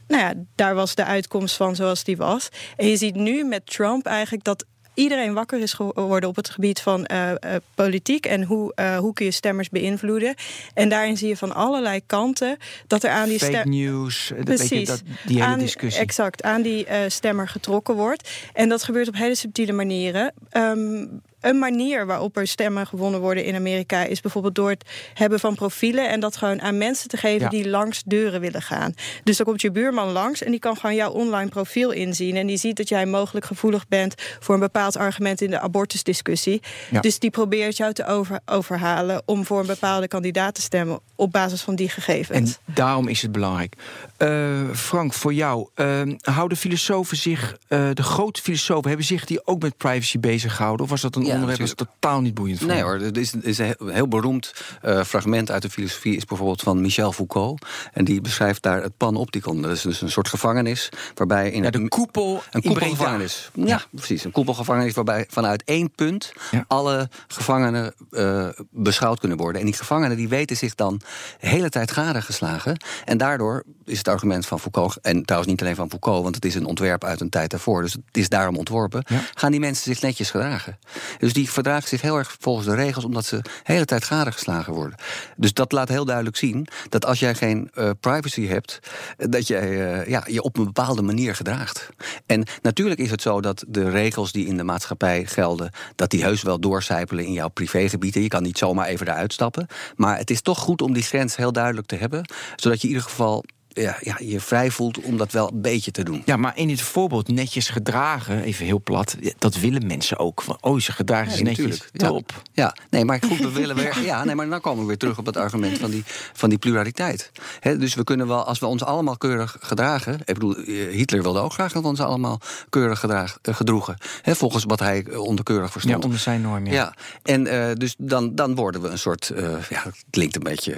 Nou 0.08 0.22
ja, 0.22 0.32
daar 0.54 0.74
was 0.74 0.94
de 0.94 1.04
uitkomst 1.04 1.56
van 1.56 1.76
zoals 1.76 2.04
die 2.04 2.16
was. 2.16 2.48
En 2.76 2.86
je 2.88 2.96
ziet 2.96 3.14
nu 3.14 3.44
met 3.44 3.66
Trump 3.66 4.06
eigenlijk 4.06 4.44
dat 4.44 4.64
iedereen 4.94 5.34
wakker 5.34 5.60
is 5.60 5.72
geworden 5.72 6.28
op 6.28 6.36
het 6.36 6.50
gebied 6.50 6.80
van 6.80 7.06
eh, 7.06 7.30
eh, 7.30 7.36
politiek 7.74 8.26
en 8.26 8.42
hoe, 8.42 8.72
eh, 8.74 8.98
hoe 8.98 9.12
kun 9.12 9.24
je 9.24 9.30
stemmers 9.30 9.68
beïnvloeden. 9.68 10.34
En 10.74 10.88
daarin 10.88 11.16
zie 11.16 11.28
je 11.28 11.36
van 11.36 11.54
allerlei 11.54 12.00
kanten 12.06 12.56
dat 12.86 13.02
er 13.02 13.10
aan 13.10 13.28
die 13.28 13.38
Fake 13.38 13.68
news, 13.68 14.32
Precies. 14.44 14.88
dat, 14.88 15.02
die 15.26 15.36
hele 15.36 15.48
aan, 15.48 15.58
discussie. 15.58 16.02
Exact, 16.02 16.42
aan 16.42 16.62
die 16.62 16.86
stemmer 17.08 17.48
getrokken 17.48 17.94
wordt. 17.94 18.30
En 18.52 18.68
dat 18.68 18.82
gebeurt 18.82 19.08
op 19.08 19.14
hele 19.14 19.34
subtiele 19.34 19.72
manieren. 19.72 20.32
Ehm, 20.50 21.06
een 21.44 21.58
manier 21.58 22.06
waarop 22.06 22.36
er 22.36 22.46
stemmen 22.46 22.86
gewonnen 22.86 23.20
worden 23.20 23.44
in 23.44 23.54
Amerika 23.54 24.02
is 24.04 24.20
bijvoorbeeld 24.20 24.54
door 24.54 24.70
het 24.70 24.84
hebben 25.14 25.40
van 25.40 25.54
profielen 25.54 26.08
en 26.10 26.20
dat 26.20 26.36
gewoon 26.36 26.62
aan 26.62 26.78
mensen 26.78 27.08
te 27.08 27.16
geven 27.16 27.40
Ja. 27.42 27.48
die 27.48 27.68
langs 27.68 28.02
deuren 28.06 28.40
willen 28.40 28.62
gaan. 28.62 28.94
Dus 29.24 29.36
dan 29.36 29.46
komt 29.46 29.60
je 29.60 29.70
buurman 29.70 30.08
langs 30.12 30.42
en 30.42 30.50
die 30.50 30.60
kan 30.60 30.76
gewoon 30.76 30.94
jouw 30.94 31.10
online 31.10 31.48
profiel 31.50 31.90
inzien 31.90 32.36
en 32.36 32.46
die 32.46 32.56
ziet 32.56 32.76
dat 32.76 32.88
jij 32.88 33.06
mogelijk 33.06 33.46
gevoelig 33.46 33.88
bent 33.88 34.14
voor 34.40 34.54
een 34.54 34.60
bepaald 34.60 34.96
argument 34.96 35.40
in 35.40 35.50
de 35.50 35.60
abortusdiscussie. 35.60 36.62
Ja. 36.90 37.00
Dus 37.00 37.18
die 37.18 37.30
probeert 37.30 37.76
jou 37.76 37.92
te 37.92 38.06
over, 38.06 38.40
overhalen 38.46 39.22
om 39.24 39.44
voor 39.44 39.60
een 39.60 39.66
bepaalde 39.66 40.08
kandidaat 40.08 40.54
te 40.54 40.60
stemmen 40.62 41.00
op 41.16 41.32
basis 41.32 41.62
van 41.62 41.74
die 41.74 41.88
gegevens. 41.88 42.58
En 42.66 42.74
daarom 42.74 43.08
is 43.08 43.22
het 43.22 43.32
belangrijk. 43.32 43.74
Eh, 44.16 44.60
Frank, 44.74 45.12
voor 45.12 45.32
jou. 45.34 45.68
eh, 45.74 46.02
houden 46.20 46.58
filosofen 46.58 47.16
zich, 47.16 47.56
eh, 47.68 47.88
de 47.94 48.02
grote 48.02 48.42
filosofen, 48.42 48.88
hebben 48.88 49.06
zich 49.06 49.24
die 49.24 49.46
ook 49.46 49.62
met 49.62 49.76
privacy 49.76 50.18
bezig 50.18 50.56
gehouden? 50.56 50.84
Of 50.84 50.90
was 50.90 51.00
dat 51.00 51.16
een 51.16 51.24
Ja, 51.24 51.33
onderwerp 51.34 51.60
natuurlijk. 51.60 51.90
totaal 52.00 52.20
niet 52.20 52.34
boeiend 52.34 52.58
vond? 52.58 52.70
Nee 52.70 52.82
hoor, 52.82 53.00
er 53.00 53.18
is, 53.18 53.34
is 53.34 53.58
een 53.58 53.74
heel, 53.86 54.08
beroemd 54.08 54.52
eh, 54.82 55.04
fragment 55.04 55.50
uit 55.50 55.62
de 55.62 55.70
filosofie... 55.70 56.16
is 56.16 56.24
bijvoorbeeld 56.24 56.62
van 56.62 56.80
Michel 56.80 57.12
Foucault. 57.12 57.66
En 57.92 58.04
die 58.04 58.20
beschrijft 58.20 58.62
daar 58.62 58.82
het 58.82 58.96
panopticon. 58.96 59.62
Dat 59.62 59.70
is 59.70 59.80
dus 59.82 60.00
een 60.00 60.10
soort 60.10 60.28
gevangenis 60.28 60.88
waarbij... 61.14 61.50
In 61.50 61.62
Ja, 61.62 61.70
de 61.70 61.88
koepel 61.88 62.42
Een 62.50 62.62
koepelgevangenis. 62.62 63.50
Ja, 63.54 63.82
precies. 63.90 64.24
Een 64.24 64.30
koepelgevangenis 64.30 64.94
waarbij 64.94 65.26
vanuit 65.28 65.62
één 65.64 65.90
punt 65.90 66.32
Ja. 66.50 66.64
alle 66.68 67.08
gevangenen 67.28 67.94
eh, 68.10 68.48
beschouwd 68.70 69.18
kunnen 69.20 69.38
worden. 69.38 69.60
En 69.60 69.66
die 69.66 69.76
gevangenen 69.76 70.16
die 70.16 70.28
weten 70.28 70.56
zich 70.56 70.74
dan 70.74 71.00
de 71.40 71.48
hele 71.48 71.68
tijd 71.68 71.90
gadegeslagen. 71.90 72.76
En 73.04 73.18
daardoor 73.18 73.64
is 73.84 73.98
het 73.98 74.08
argument 74.08 74.46
van 74.46 74.60
Foucault, 74.60 74.98
en 75.02 75.24
trouwens 75.24 75.52
niet 75.52 75.62
alleen 75.62 75.74
van 75.76 75.88
Foucault, 75.90 76.22
want 76.22 76.34
het 76.34 76.44
is 76.44 76.54
een 76.54 76.64
ontwerp 76.66 77.04
uit 77.04 77.20
een 77.20 77.28
tijd 77.28 77.50
daarvoor, 77.50 77.82
dus 77.82 77.92
het 77.92 78.16
is 78.16 78.28
daarom 78.28 78.56
ontworpen, 78.56 79.04
Ja. 79.06 79.20
gaan 79.34 79.50
die 79.50 79.60
mensen 79.60 79.84
zich 79.92 80.02
netjes 80.02 80.30
gedragen. 80.30 80.78
Dus 81.18 81.32
die 81.32 81.50
verdragen 81.50 81.88
zich 81.88 82.00
heel 82.00 82.16
erg 82.18 82.36
volgens 82.40 82.66
de 82.66 82.74
regels, 82.74 83.04
omdat 83.04 83.24
ze 83.24 83.36
de 83.42 83.50
hele 83.62 83.84
tijd 83.84 84.04
gadegeslagen 84.04 84.72
worden. 84.72 84.98
Dus 85.36 85.52
dat 85.52 85.72
laat 85.72 85.88
heel 85.88 86.04
duidelijk 86.04 86.36
zien 86.36 86.66
dat 86.88 87.04
als 87.04 87.18
jij 87.18 87.34
geen 87.34 87.70
eh, 87.74 87.90
privacy 88.00 88.46
hebt, 88.46 88.78
eh, 89.16 89.26
dat 89.30 89.46
jij 89.46 90.00
eh, 90.00 90.08
ja, 90.08 90.24
je 90.30 90.42
op 90.42 90.56
een 90.58 90.64
bepaalde 90.64 91.02
manier 91.02 91.34
gedraagt. 91.34 91.88
En 92.26 92.44
natuurlijk 92.62 93.00
is 93.00 93.10
het 93.10 93.22
zo 93.22 93.40
dat 93.40 93.64
de 93.68 93.90
regels 93.90 94.32
die 94.32 94.46
in 94.46 94.56
de 94.56 94.64
maatschappij 94.64 95.26
gelden, 95.26 95.70
dat 95.94 96.10
die 96.10 96.22
heus 96.22 96.42
wel 96.42 96.60
doorcijpelen 96.60 97.24
in 97.24 97.32
jouw 97.32 97.48
privégebieden. 97.48 98.22
Je 98.22 98.28
kan 98.28 98.42
niet 98.42 98.58
zomaar 98.58 98.86
even 98.86 99.08
eruit 99.08 99.32
stappen. 99.32 99.66
Maar 99.96 100.18
het 100.18 100.30
is 100.30 100.40
toch 100.40 100.58
goed 100.58 100.82
om 100.82 100.92
die 100.92 101.02
grens 101.02 101.36
heel 101.36 101.52
duidelijk 101.52 101.86
te 101.86 101.96
hebben, 101.96 102.28
zodat 102.56 102.80
je 102.80 102.86
in 102.88 102.94
ieder 102.94 103.08
geval 103.08 103.44
ja, 103.74 103.96
ja, 104.00 104.16
je 104.18 104.40
vrij 104.40 104.70
voelt 104.70 105.00
om 105.02 105.16
dat 105.16 105.32
wel 105.32 105.50
een 105.52 105.60
beetje 105.60 105.90
te 105.90 106.02
doen. 106.04 106.22
Ja, 106.24 106.36
maar 106.36 106.56
in 106.56 106.68
dit 106.68 106.80
voorbeeld 106.80 107.28
netjes 107.28 107.68
gedragen, 107.68 108.42
even 108.42 108.64
heel 108.64 108.80
plat, 108.80 109.16
dat 109.38 109.56
willen 109.56 109.86
mensen 109.86 110.18
ook. 110.18 110.42
Van, 110.42 110.56
oh, 110.60 110.78
ze 110.80 110.92
gedragen 110.92 111.32
zich 111.32 111.42
netjes. 111.42 111.66
natuurlijk. 111.66 111.90
Ja. 111.92 112.08
Top. 112.08 112.42
Ja, 112.52 112.76
nee, 112.90 113.04
maar 113.04 113.22
goed, 113.26 113.38
we 113.38 113.52
willen 113.52 113.76
weer. 113.76 114.02
Ja, 114.04 114.24
nee, 114.24 114.34
maar 114.34 114.48
dan 114.48 114.60
komen 114.60 114.80
we 114.80 114.86
weer 114.86 114.98
terug 114.98 115.18
op 115.18 115.26
het 115.26 115.36
argument 115.36 115.78
van 115.78 115.90
die, 115.90 116.02
van 116.32 116.48
die 116.48 116.58
pluraliteit. 116.58 117.30
Dus 117.60 117.94
we 117.94 118.04
kunnen 118.04 118.26
wel, 118.26 118.44
als 118.44 118.58
we 118.58 118.66
ons 118.66 118.82
allemaal 118.84 119.16
keurig 119.16 119.56
gedragen. 119.60 120.18
Ik 120.24 120.34
bedoel, 120.34 120.56
eh, 120.56 120.88
Hitler 120.90 121.22
wilde 121.22 121.40
ook 121.40 121.52
graag 121.52 121.72
dat 121.72 121.82
we 121.82 121.88
ons 121.88 122.00
allemaal 122.00 122.40
keurig 122.68 123.00
gedraag, 123.00 123.38
eh, 123.42 123.54
gedroegen. 123.54 123.96
Volgens 124.22 124.64
wat 124.64 124.80
hij 124.80 125.04
eh, 125.04 125.18
onder 125.18 125.44
keurig 125.44 125.64
Ja, 125.64 125.70
verstond. 125.70 126.04
onder 126.04 126.18
zijn 126.18 126.40
norm. 126.40 126.66
Ja. 126.66 126.72
Ja, 126.72 126.94
en 127.22 127.46
eh, 127.46 127.74
dus 127.74 127.94
dan, 127.98 128.34
dan 128.34 128.54
worden 128.54 128.80
we 128.82 128.88
een 128.88 128.98
soort. 128.98 129.32
ja, 129.68 129.82
het 129.82 130.04
klinkt 130.10 130.36
een 130.36 130.42
beetje. 130.42 130.76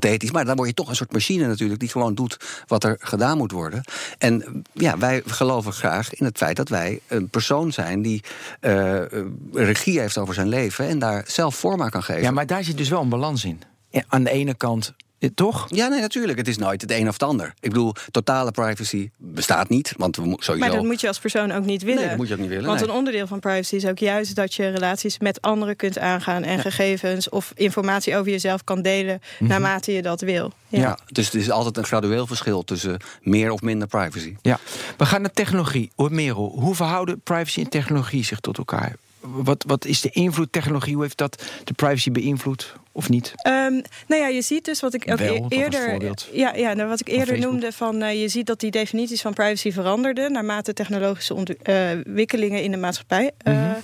Pathetisch, 0.00 0.30
maar 0.30 0.44
dan 0.44 0.56
word 0.56 0.68
je 0.68 0.74
toch 0.74 0.88
een 0.88 0.96
soort 0.96 1.12
machine 1.12 1.46
natuurlijk 1.46 1.80
die 1.80 1.88
gewoon 1.88 2.14
doet 2.14 2.36
wat 2.66 2.84
er 2.84 2.96
gedaan 3.00 3.38
moet 3.38 3.52
worden. 3.52 3.84
En 4.18 4.62
ja, 4.72 4.98
wij 4.98 5.22
geloven 5.26 5.72
graag 5.72 6.14
in 6.14 6.24
het 6.24 6.36
feit 6.36 6.56
dat 6.56 6.68
wij 6.68 7.00
een 7.06 7.28
persoon 7.28 7.72
zijn 7.72 8.02
die 8.02 8.22
eh, 8.60 9.02
eh, 9.02 9.24
regie 9.52 10.00
heeft 10.00 10.18
over 10.18 10.34
zijn 10.34 10.48
leven 10.48 10.88
en 10.88 10.98
daar 10.98 11.24
zelf 11.26 11.56
vorm 11.56 11.82
aan 11.82 11.90
kan 11.90 12.02
geven. 12.02 12.22
Ja, 12.22 12.30
maar 12.30 12.46
daar 12.46 12.64
zit 12.64 12.76
dus 12.76 12.88
wel 12.88 13.00
een 13.00 13.08
balans 13.08 13.44
in. 13.44 13.60
Ja, 13.90 14.04
aan 14.08 14.24
de 14.24 14.30
ene 14.30 14.54
kant, 14.54 14.92
toch? 15.34 15.66
Ja, 15.68 15.88
nee, 15.88 16.00
natuurlijk. 16.00 16.38
Het 16.38 16.48
is 16.48 16.56
nooit 16.56 16.80
het 16.80 16.90
een 16.90 17.06
of 17.06 17.12
het 17.12 17.22
ander. 17.22 17.54
Ik 17.60 17.70
bedoel, 17.70 17.94
totale 18.10 18.50
privacy 18.50 19.10
bestaat 19.16 19.68
niet. 19.68 19.94
Want 19.96 20.16
we 20.16 20.22
sowieso. 20.22 20.56
Maar 20.56 20.70
dat 20.70 20.84
moet 20.84 21.00
je 21.00 21.08
als 21.08 21.18
persoon 21.18 21.52
ook 21.52 21.64
niet 21.64 21.82
willen. 21.82 22.00
Nee, 22.00 22.08
dat 22.08 22.16
moet 22.16 22.28
je 22.28 22.34
ook 22.34 22.40
niet 22.40 22.48
willen. 22.48 22.66
Want 22.66 22.80
nee. 22.80 22.88
een 22.88 22.94
onderdeel 22.94 23.26
van 23.26 23.40
privacy 23.40 23.74
is 23.74 23.86
ook 23.86 23.98
juist 23.98 24.34
dat 24.34 24.54
je 24.54 24.68
relaties 24.68 25.18
met 25.18 25.40
anderen 25.42 25.76
kunt 25.76 25.98
aangaan 25.98 26.42
en 26.42 26.58
gegevens 26.58 27.28
of 27.28 27.52
informatie 27.54 28.16
over 28.16 28.30
jezelf 28.30 28.64
kan 28.64 28.82
delen 28.82 29.20
naarmate 29.38 29.92
je 29.92 30.02
dat 30.02 30.20
wil. 30.20 30.52
Ja. 30.68 30.80
ja. 30.80 30.98
dus 31.06 31.24
het 31.24 31.34
is 31.34 31.50
altijd 31.50 31.76
een 31.76 31.84
gradueel 31.84 32.26
verschil 32.26 32.64
tussen 32.64 33.00
meer 33.22 33.50
of 33.50 33.60
minder 33.60 33.88
privacy. 33.88 34.36
Ja. 34.42 34.58
We 34.96 35.06
gaan 35.06 35.20
naar 35.20 35.32
technologie. 35.32 35.90
Merel, 35.96 36.52
hoe 36.58 36.74
verhouden 36.74 37.20
privacy 37.20 37.60
en 37.60 37.68
technologie 37.68 38.24
zich 38.24 38.40
tot 38.40 38.58
elkaar? 38.58 38.96
Wat, 39.20 39.64
wat 39.66 39.84
is 39.84 40.00
de 40.00 40.10
invloed 40.10 40.52
technologie? 40.52 40.94
Hoe 40.94 41.02
heeft 41.02 41.16
dat 41.16 41.42
de 41.64 41.72
privacy 41.72 42.10
beïnvloed 42.10 42.74
of 42.96 43.08
niet? 43.08 43.32
Ehm, 43.34 43.72
nou 44.06 44.20
ja, 44.22 44.26
je 44.28 44.42
ziet 44.42 44.64
dus 44.64 44.80
wat 44.80 44.94
ik 44.94 45.10
ook 45.10 45.18
Wel, 45.18 45.46
e- 45.48 45.56
eerder, 45.56 46.12
ja, 46.32 46.54
ja, 46.54 46.72
nou, 46.74 46.88
wat 46.88 47.00
ik 47.00 47.08
eerder 47.08 47.38
noemde 47.38 47.72
van, 47.72 48.02
eh, 48.02 48.20
je 48.20 48.28
ziet 48.28 48.46
dat 48.46 48.60
die 48.60 48.70
definities 48.70 49.20
van 49.20 49.32
privacy 49.34 49.72
veranderden 49.72 50.32
naarmate 50.32 50.72
technologische 50.72 51.34
ontwi- 51.34 51.56
eh, 51.62 51.90
ontwikkelingen 52.06 52.62
in 52.62 52.70
de 52.70 52.76
maatschappij 52.76 53.30
eh, 53.38 53.52
Mhm. 53.54 53.74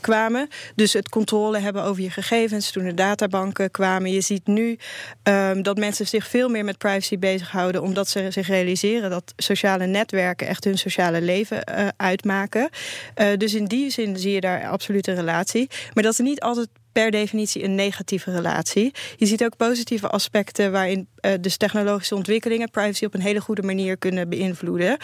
kwamen. 0.00 0.48
Dus 0.74 0.92
het 0.92 1.08
controle 1.08 1.58
hebben 1.58 1.82
over 1.82 2.02
je 2.02 2.10
gegevens 2.10 2.70
toen 2.70 2.84
de 2.84 2.94
databanken 2.94 3.70
kwamen. 3.70 4.12
Je 4.12 4.20
ziet 4.20 4.46
nu 4.46 4.78
ehm, 5.22 5.62
dat 5.62 5.78
mensen 5.78 6.06
zich 6.06 6.26
veel 6.26 6.48
meer 6.48 6.64
met 6.64 6.78
privacy 6.78 7.18
bezighouden, 7.18 7.82
omdat 7.82 8.08
ze 8.08 8.26
zich 8.30 8.48
realiseren 8.48 9.10
dat 9.10 9.32
sociale 9.36 9.86
netwerken 9.86 10.46
echt 10.46 10.64
hun 10.64 10.78
sociale 10.78 11.20
leven 11.20 11.64
uitmaken. 11.96 12.68
Dus 13.36 13.54
in 13.54 13.64
die 13.64 13.90
zin 13.90 14.16
zie 14.16 14.32
je 14.32 14.40
daar 14.40 14.68
absoluut 14.68 15.06
een 15.06 15.14
relatie. 15.14 15.68
Maar 15.94 16.02
dat 16.02 16.12
is 16.12 16.18
niet 16.18 16.40
altijd 16.40 16.68
per 16.92 17.10
definitie 17.10 17.64
een 17.64 17.74
negatieve 17.74 18.30
relatie. 18.30 18.94
Je 19.16 19.26
ziet 19.26 19.44
ook 19.44 19.56
positieve 19.56 20.08
aspecten 20.08 20.72
waarin 20.72 21.08
eh, 21.20 21.32
dus 21.40 21.56
technologische 21.56 22.14
ontwikkelingen 22.14 22.70
privacy 22.70 23.04
op 23.04 23.14
een 23.14 23.20
hele 23.20 23.40
goede 23.40 23.62
manier 23.62 23.96
kunnen 23.96 24.28
beïnvloeden. 24.28 24.96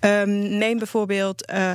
Ehm, 0.00 0.58
neem 0.58 0.78
bijvoorbeeld. 0.78 1.46
eh, 1.46 1.72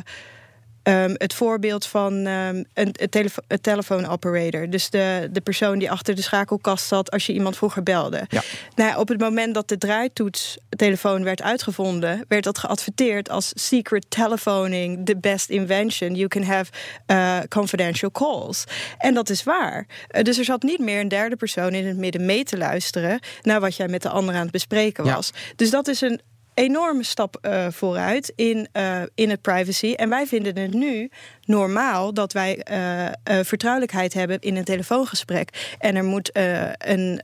ehm, 0.85 1.13
het 1.17 1.33
voorbeeld 1.33 1.85
van 1.85 2.25
ehm, 2.25 2.63
een, 2.73 2.89
een, 2.93 3.09
telefo 3.09 3.41
een 3.47 3.61
telefoonoperator. 3.61 4.69
Dus 4.69 4.89
de, 4.89 5.29
de 5.31 5.41
persoon 5.41 5.79
die 5.79 5.91
achter 5.91 6.15
de 6.15 6.21
schakelkast 6.21 6.87
zat 6.87 7.11
als 7.11 7.25
je 7.25 7.33
iemand 7.33 7.57
vroeger 7.57 7.83
belde. 7.83 8.25
Ja. 8.29 8.41
Nou, 8.75 8.89
ja, 8.89 8.99
op 8.99 9.07
het 9.07 9.19
moment 9.19 9.53
dat 9.53 9.67
de 9.67 9.77
draaitoetstelefoon 9.77 11.23
werd 11.23 11.41
uitgevonden, 11.41 12.25
werd 12.27 12.43
dat 12.43 12.57
geadverteerd 12.57 13.29
als 13.29 13.51
secret 13.53 14.05
telephoning, 14.09 15.05
the 15.05 15.17
best 15.17 15.49
invention. 15.49 16.15
You 16.15 16.27
can 16.27 16.43
have 16.43 16.71
uh, 17.07 17.39
confidential 17.49 18.11
calls. 18.11 18.63
En 18.97 19.13
dat 19.13 19.29
is 19.29 19.43
waar. 19.43 19.87
Eh, 20.07 20.23
dus 20.23 20.37
er 20.37 20.45
zat 20.45 20.63
niet 20.63 20.79
meer 20.79 20.99
een 20.99 21.07
derde 21.07 21.35
persoon 21.35 21.73
in 21.73 21.87
het 21.87 21.97
midden 21.97 22.25
mee 22.25 22.43
te 22.43 22.57
luisteren 22.57 23.19
naar 23.41 23.59
wat 23.59 23.75
jij 23.75 23.87
met 23.87 24.01
de 24.01 24.09
ander 24.09 24.35
aan 24.35 24.41
het 24.41 24.51
bespreken 24.51 25.05
Ja. 25.05 25.15
was. 25.15 25.31
Dus 25.55 25.69
dat 25.69 25.87
is 25.87 26.01
een 26.01 26.21
enorme 26.55 27.03
stap 27.03 27.37
eh, 27.41 27.67
vooruit 27.69 28.33
in, 28.35 28.67
eh, 28.71 29.01
in 29.15 29.29
het 29.29 29.41
privacy. 29.41 29.93
En 29.93 30.09
wij 30.09 30.27
vinden 30.27 30.57
het 30.57 30.73
nu 30.73 31.09
normaal 31.45 32.13
dat 32.13 32.33
wij 32.33 32.57
eh, 32.57 33.05
eh, 33.05 33.13
vertrouwelijkheid 33.23 34.13
hebben 34.13 34.39
in 34.39 34.55
een 34.55 34.63
telefoongesprek. 34.63 35.75
En 35.79 35.95
er 35.95 36.03
moet 36.03 36.31
eh, 36.31 36.61
een, 36.77 37.21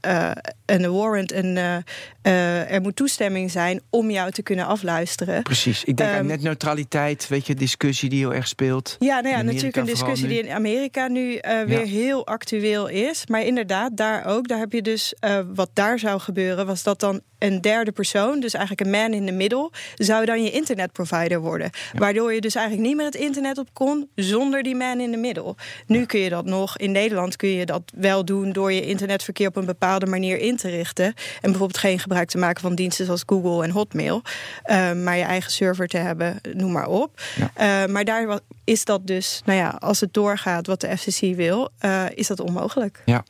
een 0.66 0.92
warrant, 0.92 1.32
een, 1.32 1.84
er 2.22 2.82
moet 2.82 2.96
toestemming 2.96 3.52
zijn 3.52 3.82
om 3.90 4.10
jou 4.12 4.32
te 4.32 4.42
kunnen 4.42 4.66
afluisteren. 4.66 5.44
Precies. 5.44 5.84
Ik 5.84 5.98
denk 5.98 6.10
aan 6.10 6.16
Ehm, 6.16 6.26
netneutraliteit, 6.26 7.28
weet 7.28 7.48
je, 7.48 7.56
discussie 7.56 8.10
die 8.10 8.20
heel 8.20 8.34
erg 8.34 8.48
speelt. 8.48 8.96
Ja, 9.00 9.08
nou 9.08 9.28
ja, 9.28 9.40
Amerika 9.40 9.44
natuurlijk 9.44 9.76
een 9.78 9.86
discussie 9.86 10.28
die 10.28 10.44
in 10.44 10.50
Amerika 10.52 11.08
nu 11.08 11.40
weer 11.66 11.80
Ja. 11.80 11.86
heel 11.86 12.26
actueel 12.26 12.88
is. 12.88 13.28
Maar 13.28 13.42
inderdaad, 13.42 13.98
daar 13.98 14.26
ook. 14.26 14.48
Daar 14.48 14.60
heb 14.60 14.72
je 14.72 14.82
dus 14.82 15.14
wat 15.54 15.70
daar 15.74 16.00
zou 16.00 16.20
gebeuren, 16.20 16.66
was 16.66 16.84
dat 16.84 17.00
dan 17.00 17.22
een 17.42 17.62
derde 17.62 17.92
persoon, 17.92 18.40
dus 18.40 18.54
eigenlijk 18.54 18.86
een 18.86 19.02
man 19.02 19.14
in 19.14 19.26
the 19.26 19.32
middle, 19.32 19.72
zou 19.96 20.26
dan 20.26 20.44
je 20.44 20.52
internetprovider 20.52 21.40
worden. 21.40 21.70
Waardoor 21.94 22.34
je 22.34 22.42
dus 22.42 22.56
eigenlijk 22.56 22.88
niet 22.88 22.96
meer 22.98 23.06
het 23.06 23.16
internet 23.16 23.58
op 23.58 23.68
kon 23.74 24.10
zonder 24.16 24.64
die 24.64 24.76
man 24.76 25.00
in 25.00 25.12
the 25.12 25.18
middle. 25.18 25.56
Nu 25.86 26.06
kun 26.06 26.20
je 26.20 26.30
dat 26.30 26.46
nog. 26.46 26.78
In 26.78 26.92
Nederland 26.92 27.36
kun 27.36 27.50
je 27.50 27.66
dat 27.66 27.82
wel 27.96 28.26
doen 28.26 28.52
door 28.52 28.72
je 28.74 28.86
internetverkeer 28.86 29.48
op 29.48 29.56
een 29.56 29.66
bepaalde 29.66 30.06
manier 30.06 30.40
in 30.40 30.58
te 30.58 30.70
richten. 30.70 31.06
En 31.06 31.14
bijvoorbeeld 31.42 31.78
geen 31.78 32.00
gebruik 32.00 32.30
te 32.30 32.38
maken 32.38 32.62
van 32.62 32.76
diensten 32.76 33.06
zoals 33.06 33.24
Google 33.26 33.64
en 33.64 33.70
Hotmail. 33.70 34.22
eh, 34.64 34.92
maar 34.94 35.18
je 35.18 35.24
eigen 35.24 35.52
server 35.52 35.88
te 35.88 35.98
hebben, 35.98 36.40
noem 36.54 36.72
maar 36.72 36.88
op. 36.88 37.22
Ja. 37.36 37.52
Eh, 37.84 37.92
maar 37.92 38.06
daar 38.06 38.40
is 38.64 38.86
dat 38.86 39.08
dus, 39.08 39.42
nou 39.46 39.60
ja, 39.60 39.70
als 39.70 40.00
het 40.00 40.14
doorgaat 40.14 40.68
wat 40.68 40.82
de 40.82 40.98
FCC 40.98 41.36
wil, 41.36 41.70
eh, 41.80 42.06
is 42.14 42.28
dat 42.28 42.40
onmogelijk. 42.40 43.02
Ja. 43.06 43.24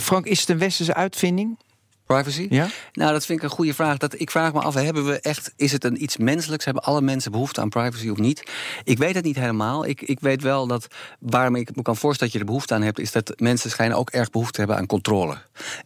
Frank, 0.00 0.26
is 0.26 0.40
het 0.40 0.48
een 0.48 0.58
westerse 0.58 0.94
uitvinding? 0.94 1.58
Privacy? 2.06 2.46
Ja? 2.50 2.66
Nou, 2.92 3.12
dat 3.12 3.26
vind 3.26 3.38
ik 3.38 3.44
een 3.44 3.50
goede 3.50 3.74
vraag. 3.74 3.98
Dat, 3.98 4.20
ik 4.20 4.30
vraag 4.30 4.52
me 4.52 4.60
af, 4.60 4.74
hebben 4.74 5.06
we 5.06 5.20
echt, 5.20 5.52
is 5.56 5.72
het 5.72 5.84
een 5.84 6.02
iets 6.02 6.16
menselijks? 6.16 6.64
Hebben 6.64 6.82
alle 6.82 7.00
mensen 7.00 7.32
behoefte 7.32 7.60
aan 7.60 7.68
privacy 7.68 8.08
of 8.08 8.18
niet? 8.18 8.50
Ik 8.84 8.98
weet 8.98 9.14
het 9.14 9.24
niet 9.24 9.36
helemaal. 9.36 9.86
Ik, 9.86 10.02
ik 10.02 10.20
weet 10.20 10.42
wel 10.42 10.66
dat, 10.66 10.86
waarom 11.18 11.56
ik 11.56 11.76
me 11.76 11.82
kan 11.82 11.96
voorstellen 11.96 12.32
dat 12.32 12.32
je 12.32 12.38
er 12.38 12.52
behoefte 12.52 12.74
aan 12.74 12.82
hebt... 12.82 12.98
is 12.98 13.12
dat 13.12 13.32
mensen 13.36 13.70
schijnen 13.70 13.96
ook 13.96 14.10
erg 14.10 14.30
behoefte 14.30 14.52
te 14.52 14.58
hebben 14.58 14.76
aan 14.76 14.86
controle. 14.86 15.36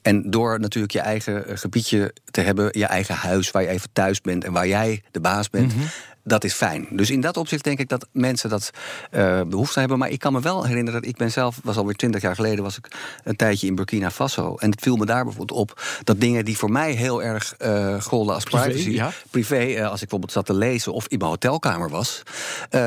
En 0.03 0.31
door 0.31 0.61
natuurlijk 0.61 0.93
je 0.93 1.01
eigen 1.01 1.47
eh, 1.47 1.57
gebiedje 1.57 2.15
te 2.31 2.41
hebben... 2.41 2.69
je 2.79 2.87
eigen 2.87 3.15
huis 3.15 3.51
waar 3.51 3.63
je 3.63 3.69
even 3.69 3.89
thuis 3.93 4.21
bent 4.21 4.45
en 4.45 4.53
waar 4.53 4.69
jij 4.69 5.03
de 5.11 5.21
baas 5.21 5.51
bent... 5.51 5.73
Dat 6.29 6.45
is 6.45 6.53
fijn. 6.53 6.87
Dus 6.91 7.11
in 7.11 7.21
dat 7.21 7.37
opzicht 7.37 7.65
denk 7.65 7.79
ik 7.79 7.89
dat 7.89 8.07
mensen 8.13 8.51
dat 8.51 8.71
eh, 9.11 9.41
behoefte 9.43 9.79
hebben. 9.79 9.99
Maar 9.99 10.11
ik 10.11 10.19
kan 10.19 10.33
me 10.33 10.41
wel 10.41 10.65
herinneren 10.65 11.01
dat 11.01 11.11
ik 11.11 11.17
ben 11.17 11.31
zelf, 11.31 11.61
was 11.63 11.77
alweer 11.77 11.95
twintig 11.95 12.23
jaar 12.23 12.35
geleden, 12.35 12.65
was 12.65 12.79
ik 12.79 12.89
een 13.25 13.37
tijdje 13.37 13.67
in 13.67 13.75
Burkina 13.75 14.11
Faso. 14.11 14.57
En 14.57 14.71
het 14.71 14.81
viel 14.81 14.97
me 14.97 15.07
daar 15.07 15.25
bijvoorbeeld 15.25 15.59
op 15.59 15.83
dat 16.05 16.21
dingen 16.21 16.45
die 16.45 16.57
voor 16.57 16.71
mij 16.71 16.93
heel 16.93 17.23
erg 17.23 17.55
eh 17.59 18.01
golden 18.01 18.35
als 18.35 18.45
Privé, 18.45 18.65
privacy, 18.65 18.91
ja. 18.91 19.13
privé, 19.31 19.57
eh, 19.57 19.83
als 19.83 19.93
ik 19.93 20.01
bijvoorbeeld 20.01 20.33
zat 20.33 20.47
te 20.47 20.55
lezen 20.55 20.93
of 20.93 21.07
in 21.07 21.19
mijn 21.19 21.31
hotelkamer 21.31 21.91
was, 21.91 22.23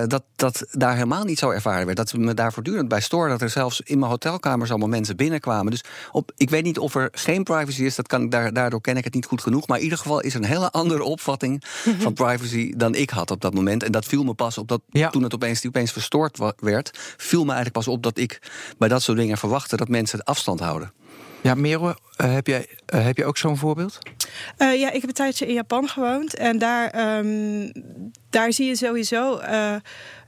dat 0.07 0.24
dat 0.41 0.65
daar 0.71 0.93
helemaal 0.93 1.24
niet 1.24 1.39
zo 1.39 1.50
ervaren 1.50 1.86
werd. 1.86 1.98
Dat 1.98 2.13
me 2.13 2.33
daar 2.33 2.53
voortdurend 2.53 2.88
bij 2.88 3.01
stoorde. 3.01 3.31
Dat 3.31 3.41
er 3.41 3.50
zelfs 3.50 3.81
in 3.81 4.00
mijn 4.00 4.12
hotelkamers 4.12 4.69
allemaal 4.69 4.88
mensen 4.88 5.15
binnenkwamen. 5.15 5.71
Dus 5.71 5.83
op, 6.12 6.31
ik 6.38 6.50
weet 6.50 6.63
niet 6.63 6.79
of 6.79 6.95
er 6.95 7.10
geen 7.12 7.43
privacy 7.43 7.83
is. 7.83 7.95
Dat 7.95 8.07
kan, 8.07 8.29
daar, 8.29 8.53
daardoor 8.53 8.81
ken 8.81 8.98
ik 8.98 9.03
het 9.03 9.13
niet 9.13 9.25
goed 9.25 9.41
genoeg. 9.41 9.67
Maar 9.67 9.77
in 9.77 9.83
ieder 9.83 9.98
geval 9.98 10.21
is 10.21 10.33
er 10.33 10.39
een 10.39 10.48
hele 10.48 10.71
andere 10.71 11.03
opvatting 11.03 11.63
van 12.00 12.13
privacy 12.13 12.74
dan 12.77 12.95
ik 12.95 13.10
had 13.10 13.30
op 13.31 13.41
dat 13.41 13.53
moment. 13.53 13.83
En 13.83 13.91
dat 13.91 14.05
viel 14.05 14.23
me 14.23 14.33
pas 14.33 14.57
op 14.57 14.67
dat 14.67 14.81
Ja. 14.89 15.09
toen 15.09 15.23
het 15.23 15.33
opeens, 15.33 15.61
die 15.61 15.69
opeens 15.69 15.91
verstoord 15.91 16.39
werd, 16.59 16.91
viel 17.17 17.39
me 17.43 17.51
eigenlijk 17.53 17.85
pas 17.85 17.88
op 17.88 18.03
dat 18.03 18.17
ik 18.17 18.39
bij 18.77 18.88
dat 18.88 19.01
soort 19.01 19.17
dingen 19.17 19.38
verwachtte 19.38 19.75
dat 19.75 19.88
mensen 19.88 20.19
het 20.19 20.27
afstand 20.27 20.59
houden. 20.59 20.93
Ja, 21.41 21.55
Merel, 21.55 21.95
eh, 22.15 22.33
heb, 22.33 22.47
jij, 22.47 22.67
eh, 22.85 23.03
heb 23.03 23.17
je 23.17 23.25
ook 23.25 23.38
zo'n 23.38 23.57
voorbeeld? 23.57 23.97
Eh, 24.57 24.79
ja, 24.79 24.88
ik 24.91 25.01
heb 25.01 25.09
een 25.09 25.13
tijdje 25.13 25.47
in 25.47 25.53
Japan 25.53 25.88
gewoond. 25.88 26.35
En 26.35 26.57
daar, 26.59 26.89
ehm, 26.89 27.69
daar 28.29 28.53
zie 28.53 28.67
je 28.67 28.75
sowieso 28.75 29.38
eh, 29.38 29.75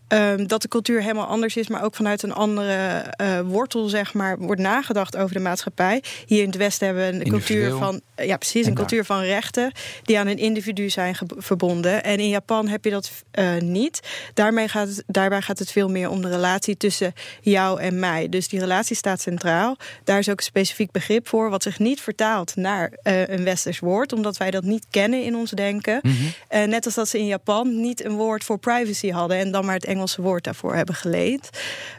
ehm, 0.07 0.45
dat 0.45 0.61
de 0.61 0.67
cultuur 0.67 1.01
helemaal 1.01 1.25
anders 1.25 1.55
is. 1.55 1.67
Maar 1.67 1.83
ook 1.83 1.95
vanuit 1.95 2.23
een 2.23 2.33
andere 2.33 2.73
eh, 2.73 3.39
wortel, 3.39 3.87
zeg 3.87 4.13
maar, 4.13 4.37
wordt 4.37 4.61
nagedacht 4.61 5.17
over 5.17 5.35
de 5.35 5.41
maatschappij. 5.41 6.03
Hier 6.25 6.41
in 6.41 6.47
het 6.47 6.57
Westen 6.57 6.87
hebben 6.87 7.05
we 7.05 7.25
een 7.25 7.29
cultuur 7.29 7.71
van, 7.71 8.01
eh, 8.15 8.27
ja, 8.27 8.37
precies, 8.37 8.63
En 8.63 8.69
een 8.69 8.75
cultuur 8.75 9.05
van 9.05 9.21
rechten 9.21 9.71
die 10.03 10.19
aan 10.19 10.27
een 10.27 10.37
individu 10.37 10.89
zijn 10.89 11.15
verbonden. 11.37 12.03
En 12.03 12.19
in 12.19 12.29
Japan 12.29 12.67
heb 12.67 12.83
je 12.83 12.91
dat 12.91 13.11
eh, 13.31 13.57
niet. 13.57 13.99
Daarmee 14.33 14.67
gaat 14.67 14.87
het, 14.87 15.03
daarbij 15.07 15.41
gaat 15.41 15.59
het 15.59 15.71
veel 15.71 15.89
meer 15.89 16.09
om 16.09 16.21
de 16.21 16.29
relatie 16.29 16.77
tussen 16.77 17.13
jou 17.41 17.81
en 17.81 17.99
mij. 17.99 18.29
Dus 18.29 18.47
die 18.47 18.59
relatie 18.59 18.95
staat 18.95 19.21
centraal. 19.21 19.77
Daar 20.03 20.19
is 20.19 20.29
ook 20.29 20.37
een 20.37 20.43
specifiek 20.43 20.91
begrip 20.91 21.27
voor, 21.27 21.49
wat 21.49 21.63
zich 21.63 21.79
niet 21.79 22.01
vertaalt 22.01 22.55
naar 22.55 22.91
een 23.03 23.43
westers 23.43 23.79
woord, 23.79 24.13
omdat 24.13 24.37
wij 24.37 24.51
dat 24.51 24.63
niet 24.63 24.85
kennen 24.89 25.23
in 25.23 25.35
ons 25.35 25.51
denken. 25.51 26.01
Eh, 26.47 26.63
net 26.63 26.85
als 26.85 26.93
dat 26.93 27.09
ze 27.09 27.19
in 27.19 27.25
Japan 27.25 27.81
niet 27.81 28.05
een 28.05 28.15
woord 28.15 28.43
voor 28.43 28.57
privacy 28.57 29.11
hadden 29.11 29.37
en 29.37 29.51
dan 29.51 29.65
maar 29.65 29.75
het 29.75 29.85
Engelse 29.93 30.21
woord 30.21 30.43
daarvoor 30.43 30.75
hebben 30.75 30.95
geleend. 30.95 31.49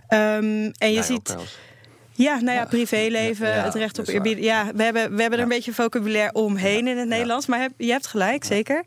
Ehm, 0.09 0.71
en 0.79 0.93
je 0.93 1.03
ziet. 1.03 1.37
Ja, 2.17 2.41
nou 2.41 2.57
ja, 2.59 2.65
privéleven, 2.65 3.49
Ja, 3.49 3.65
het 3.65 3.75
recht 3.75 3.99
op 3.99 4.07
is 4.07 4.13
waar. 4.13 4.25
eerbied. 4.27 4.45
Ja, 4.45 4.71
we 4.75 4.83
hebben, 4.83 5.15
we 5.15 5.21
hebben 5.21 5.39
er 5.39 5.45
een 5.45 5.51
beetje 5.51 5.73
vocabulaire 5.73 6.33
omheen 6.33 6.87
in 6.87 6.97
het 6.99 7.09
Nederlands. 7.09 7.47
Maar 7.47 7.61
heb, 7.61 7.73
je 7.77 7.91
hebt 7.91 8.07
gelijk, 8.07 8.45
zeker. 8.45 8.85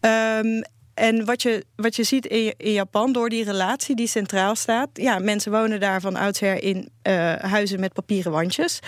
Ehm, 0.00 0.62
en 0.94 1.24
wat 1.24 1.42
je, 1.42 1.64
wat 1.76 1.96
je 1.96 2.02
ziet 2.02 2.26
in, 2.26 2.54
in 2.56 2.72
Japan, 2.72 3.12
door 3.12 3.28
die 3.28 3.44
relatie 3.44 3.96
die 3.96 4.06
centraal 4.06 4.54
staat. 4.54 4.88
Ja, 4.92 5.18
mensen 5.18 5.52
wonen 5.52 5.80
daar 5.80 6.00
van 6.00 6.16
oudsher 6.16 6.62
in 6.62 6.88
eh, 7.02 7.34
huizen 7.34 7.80
met 7.80 7.92
papieren 7.92 8.32
wandjes. 8.32 8.78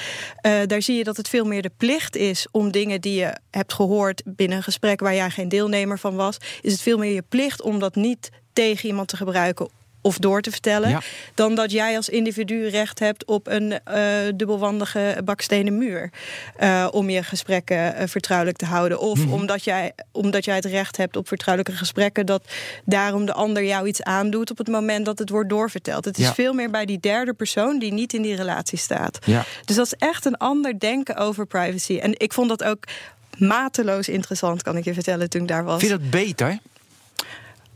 Eh, 0.40 0.52
daar 0.66 0.82
zie 0.82 0.96
je 0.96 1.04
dat 1.04 1.16
het 1.16 1.28
veel 1.28 1.44
meer 1.44 1.62
de 1.62 1.70
plicht 1.76 2.16
is 2.16 2.46
om 2.50 2.70
dingen 2.70 3.00
die 3.00 3.20
je 3.20 3.36
hebt 3.50 3.72
gehoord 3.72 4.22
binnen 4.24 4.56
een 4.56 4.62
gesprek 4.62 5.00
waar 5.00 5.14
jij 5.14 5.30
geen 5.30 5.48
deelnemer 5.48 5.98
van 5.98 6.14
was. 6.16 6.36
Is 6.60 6.72
het 6.72 6.82
veel 6.82 6.98
meer 6.98 7.12
je 7.12 7.22
plicht 7.28 7.62
om 7.62 7.78
dat 7.78 7.94
niet 7.94 8.30
tegen 8.62 8.88
iemand 8.88 9.08
te 9.08 9.16
gebruiken 9.16 9.68
of 10.00 10.18
door 10.18 10.40
te 10.40 10.50
vertellen. 10.50 10.88
Ja. 10.90 11.00
Dan 11.34 11.54
dat 11.54 11.70
jij 11.70 11.96
als 11.96 12.08
individu 12.08 12.68
recht 12.68 12.98
hebt 12.98 13.24
op 13.24 13.46
een 13.46 13.80
eh, 13.84 14.02
dubbelwandige 14.34 15.20
bakstenen 15.24 15.78
muur. 15.78 16.10
eh, 16.56 16.88
om 16.90 17.10
je 17.10 17.22
gesprekken 17.22 17.94
eh, 17.94 18.08
vertrouwelijk 18.08 18.56
te 18.58 18.64
houden. 18.64 19.00
Of 19.00 19.18
Mhm. 19.18 19.32
omdat, 19.32 19.64
jij, 19.64 19.92
omdat 20.12 20.44
jij 20.44 20.54
het 20.54 20.64
recht 20.64 20.96
hebt 20.96 21.16
op 21.16 21.28
vertrouwelijke 21.28 21.78
gesprekken. 21.78 22.26
Dat 22.26 22.42
daarom 22.84 23.26
de 23.26 23.32
ander 23.32 23.64
jou 23.64 23.86
iets 23.88 24.02
aandoet 24.02 24.50
op 24.50 24.58
het 24.58 24.68
moment 24.68 25.04
dat 25.04 25.18
het 25.18 25.30
wordt 25.30 25.48
doorverteld. 25.48 26.04
Het 26.04 26.18
is 26.18 26.24
Ja. 26.26 26.34
veel 26.34 26.52
meer 26.52 26.70
bij 26.70 26.84
die 26.86 27.00
derde 27.00 27.32
persoon 27.32 27.78
die 27.78 27.92
niet 27.92 28.12
in 28.12 28.22
die 28.22 28.36
relatie 28.36 28.78
staat. 28.78 29.18
Ja. 29.24 29.44
Dus 29.64 29.76
dat 29.76 29.86
is 29.86 29.94
echt 29.98 30.24
een 30.24 30.36
ander 30.36 30.78
denken 30.78 31.16
over 31.16 31.46
privacy. 31.46 31.98
En 31.98 32.12
ik 32.16 32.32
vond 32.32 32.48
dat 32.48 32.64
ook 32.64 32.84
mateloos 33.38 34.08
interessant, 34.08 34.62
kan 34.62 34.76
ik 34.76 34.84
je 34.84 34.94
vertellen, 34.94 35.30
toen 35.30 35.42
ik 35.42 35.48
daar 35.48 35.64
was. 35.64 35.78
Vind 35.80 35.92
je 35.92 35.98
dat 35.98 36.10
beter? 36.10 36.58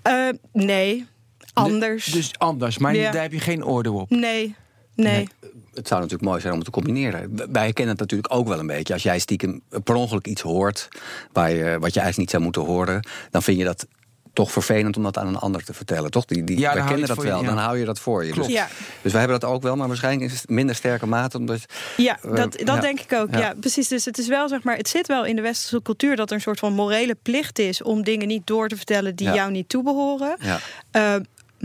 Eh, 0.03 0.29
nee, 0.53 1.07
anders. 1.53 2.05
Dus 2.05 2.39
anders, 2.39 2.79
maar 2.79 2.95
Ja. 2.95 3.11
daar 3.11 3.23
heb 3.23 3.33
je 3.33 3.41
geen 3.41 3.65
oordeel 3.65 3.95
op. 3.95 4.11
nee, 4.11 4.21
nee. 4.21 4.55
Nee. 4.95 5.29
Het 5.75 5.89
zou 5.89 6.01
natuurlijk 6.01 6.29
mooi 6.29 6.41
zijn 6.41 6.53
om 6.53 6.59
het 6.59 6.67
te 6.69 6.73
combineren. 6.75 7.37
Wij 7.53 7.73
kennen 7.73 7.93
het 7.95 8.01
natuurlijk 8.01 8.35
ook 8.35 8.49
wel 8.49 8.59
een 8.59 8.67
beetje. 8.67 8.93
Als 8.93 9.03
jij 9.03 9.19
stiekem 9.19 9.63
per 9.85 9.95
ongeluk 9.95 10.27
iets 10.27 10.43
hoort 10.43 10.89
waar 11.33 11.51
je, 11.51 11.63
wat 11.79 11.95
je 11.95 12.01
eigenlijk 12.01 12.17
niet 12.19 12.31
zou 12.31 12.43
moeten 12.43 12.63
horen, 12.63 13.07
dan 13.31 13.43
vind 13.43 13.59
je 13.59 13.65
dat 13.65 13.87
toch 14.33 14.53
vervelend 14.53 14.97
om 14.97 15.03
dat 15.03 15.19
aan 15.19 15.27
een 15.27 15.37
ander 15.37 15.65
te 15.65 15.75
vertellen, 15.75 16.11
toch? 16.11 16.25
Die, 16.25 16.45
die, 16.45 16.59
Ja, 16.59 16.75
wij 16.75 16.85
kennen 16.85 17.09
dat 17.09 17.17
je, 17.17 17.23
wel, 17.23 17.41
ja. 17.41 17.47
dan 17.47 17.57
hou 17.59 17.79
je 17.79 17.85
dat 17.85 17.99
voor 17.99 18.25
je. 18.25 18.33
Klopt. 18.33 18.49
Dus, 18.49 18.57
Ja. 18.57 18.69
dus 19.03 19.13
wij 19.13 19.21
hebben 19.21 19.41
dat 19.41 19.51
ook 19.51 19.63
wel, 19.63 19.77
maar 19.77 19.89
waarschijnlijk 19.89 20.33
is 20.33 20.41
het 20.41 20.51
minder 20.51 20.75
sterke 20.75 21.07
mate. 21.07 21.39
Omdat, 21.39 21.65
Ja, 21.97 22.19
Eh, 22.23 22.35
dat, 22.35 22.53
dat 22.53 22.61
ja. 22.67 22.81
denk 22.81 23.01
ik 23.01 23.13
ook. 23.13 23.31
Ja. 23.31 23.39
Ja. 23.39 23.55
precies. 23.61 23.89
Dus 23.89 24.05
het 24.05 24.19
is 24.19 24.29
wel, 24.29 24.49
zeg 24.49 24.63
maar, 24.63 24.77
het 24.77 24.89
zit 24.89 25.07
wel 25.07 25.25
in 25.25 25.37
de 25.37 25.43
westerse 25.43 25.83
cultuur 25.83 26.17
dat 26.17 26.29
er 26.31 26.35
een 26.37 26.41
soort 26.43 26.59
van 26.59 26.73
morele 26.73 27.17
plicht 27.23 27.59
is 27.59 27.83
om 27.83 28.03
dingen 28.05 28.27
niet 28.29 28.47
door 28.47 28.69
te 28.69 28.77
vertellen 28.77 29.15
die 29.17 29.27
Ja. 29.27 29.35
jou 29.35 29.51
niet 29.51 29.69
toebehoren. 29.69 30.37
ja. 30.93 31.21